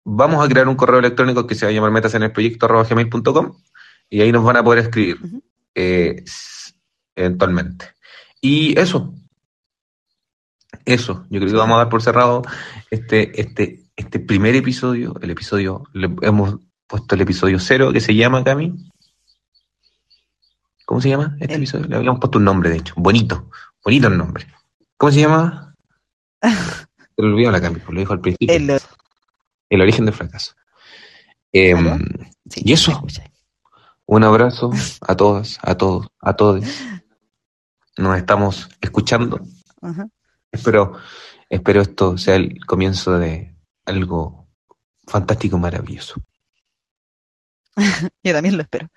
vamos 0.05 0.45
a 0.45 0.49
crear 0.49 0.69
un 0.69 0.77
correo 0.77 0.99
electrónico 0.99 1.47
que 1.47 1.55
se 1.55 1.65
va 1.65 1.71
a 1.71 1.73
llamar 1.75 1.91
metas 1.91 2.15
en 2.15 2.25
el 2.25 2.33
proyecto 2.33 2.69
gmail.com 2.69 3.57
y 4.11 4.21
ahí 4.21 4.31
nos 4.31 4.45
van 4.45 4.57
a 4.59 4.63
poder 4.65 4.81
escribir 4.81 5.19
eh, 5.75 6.23
eventualmente. 7.17 7.87
Y 8.41 8.79
eso. 8.79 9.15
Eso, 10.85 11.25
yo 11.31 11.41
creo 11.41 11.51
que 11.53 11.57
vamos 11.57 11.77
a 11.77 11.79
dar 11.79 11.89
por 11.89 12.03
cerrado 12.03 12.43
este, 12.91 13.41
este, 13.41 13.85
este 13.97 14.19
primer 14.19 14.55
episodio, 14.55 15.15
el 15.23 15.31
episodio, 15.31 15.85
le 15.95 16.11
hemos 16.23 16.57
puesto 16.87 17.15
el 17.15 17.23
episodio 17.23 17.59
cero 17.59 17.91
que 17.93 18.01
se 18.01 18.15
llama 18.15 18.45
Cami. 18.45 18.75
¿Cómo 20.85 21.01
se 21.01 21.09
llama 21.11 21.37
este 21.41 21.55
El- 21.55 21.61
episodio? 21.63 21.87
Le 21.87 21.97
habíamos 21.97 22.21
puesto 22.21 22.39
un 22.39 22.45
nombre, 22.45 22.71
de 22.71 22.77
hecho, 22.79 22.95
bonito, 22.97 23.51
bonito 23.85 24.09
el 24.09 24.19
nombre. 24.19 24.47
¿Cómo 24.97 25.13
se 25.13 25.21
llama? 25.21 25.75
Se 26.43 27.23
lo 27.23 27.29
olvidó 27.29 27.51
la 27.53 27.61
Cami, 27.61 27.77
pues 27.79 27.95
lo 27.95 28.01
dijo 28.01 28.13
al 28.13 28.21
principio. 28.21 28.55
El- 28.55 28.81
El 29.71 29.81
origen 29.81 30.05
del 30.05 30.15
fracaso. 30.15 30.55
Em, 31.53 32.01
¿Y 32.57 32.73
eso? 32.73 33.03
un 34.07 34.25
abrazo 34.25 34.71
a 35.01 35.15
todas, 35.17 35.59
a 35.63 35.77
todos, 35.77 36.09
a 36.21 36.35
todos. 36.35 36.65
Nos 37.97 38.19
estamos 38.19 38.69
escuchando. 38.81 39.41
Ajá. 39.81 40.07
Espero, 40.51 40.99
espero 41.49 41.81
esto 41.83 42.19
sea 42.19 42.35
el 42.35 42.59
comienzo 42.67 43.19
de 43.19 43.57
algo 43.87 44.49
fantástico, 45.07 45.57
maravilloso. 45.59 46.21
Yo 48.25 48.33
también 48.33 48.57
lo 48.57 48.63
espero. 48.63 48.89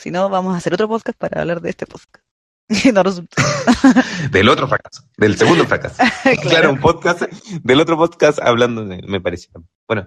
Si 0.00 0.10
no, 0.10 0.30
vamos 0.30 0.54
a 0.54 0.56
hacer 0.56 0.72
otro 0.72 0.88
podcast 0.88 1.18
para 1.18 1.42
hablar 1.42 1.60
de 1.60 1.68
este 1.68 1.84
podcast. 1.84 2.24
Y 2.70 2.90
no 2.92 3.02
resultó. 3.02 3.36
Del 4.32 4.48
otro 4.48 4.66
fracaso, 4.66 5.02
del 5.18 5.36
segundo 5.36 5.66
fracaso. 5.66 5.96
claro. 6.22 6.40
Claro. 6.40 6.70
un 6.72 6.80
podcast 6.80 7.22
del 7.62 7.80
otro 7.80 7.98
podcast 7.98 8.38
hablando 8.38 8.86
de, 8.86 9.02
me 9.06 9.20
parece. 9.20 9.50
Bueno, 9.86 10.06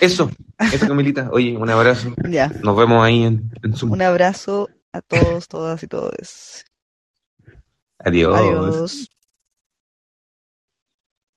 eso, 0.00 0.30
eso 0.72 0.88
Camilita. 0.88 1.28
Oye, 1.30 1.58
un 1.58 1.68
abrazo. 1.68 2.14
Ya. 2.26 2.48
Nos 2.62 2.74
vemos 2.74 3.04
ahí 3.04 3.24
en, 3.24 3.52
en 3.62 3.76
Zoom. 3.76 3.92
Un 3.92 4.00
abrazo 4.00 4.70
a 4.92 5.02
todos, 5.02 5.46
todas 5.46 5.82
y 5.82 5.88
todos. 5.88 6.64
Adiós. 7.98 8.34
Adiós. 8.34 9.10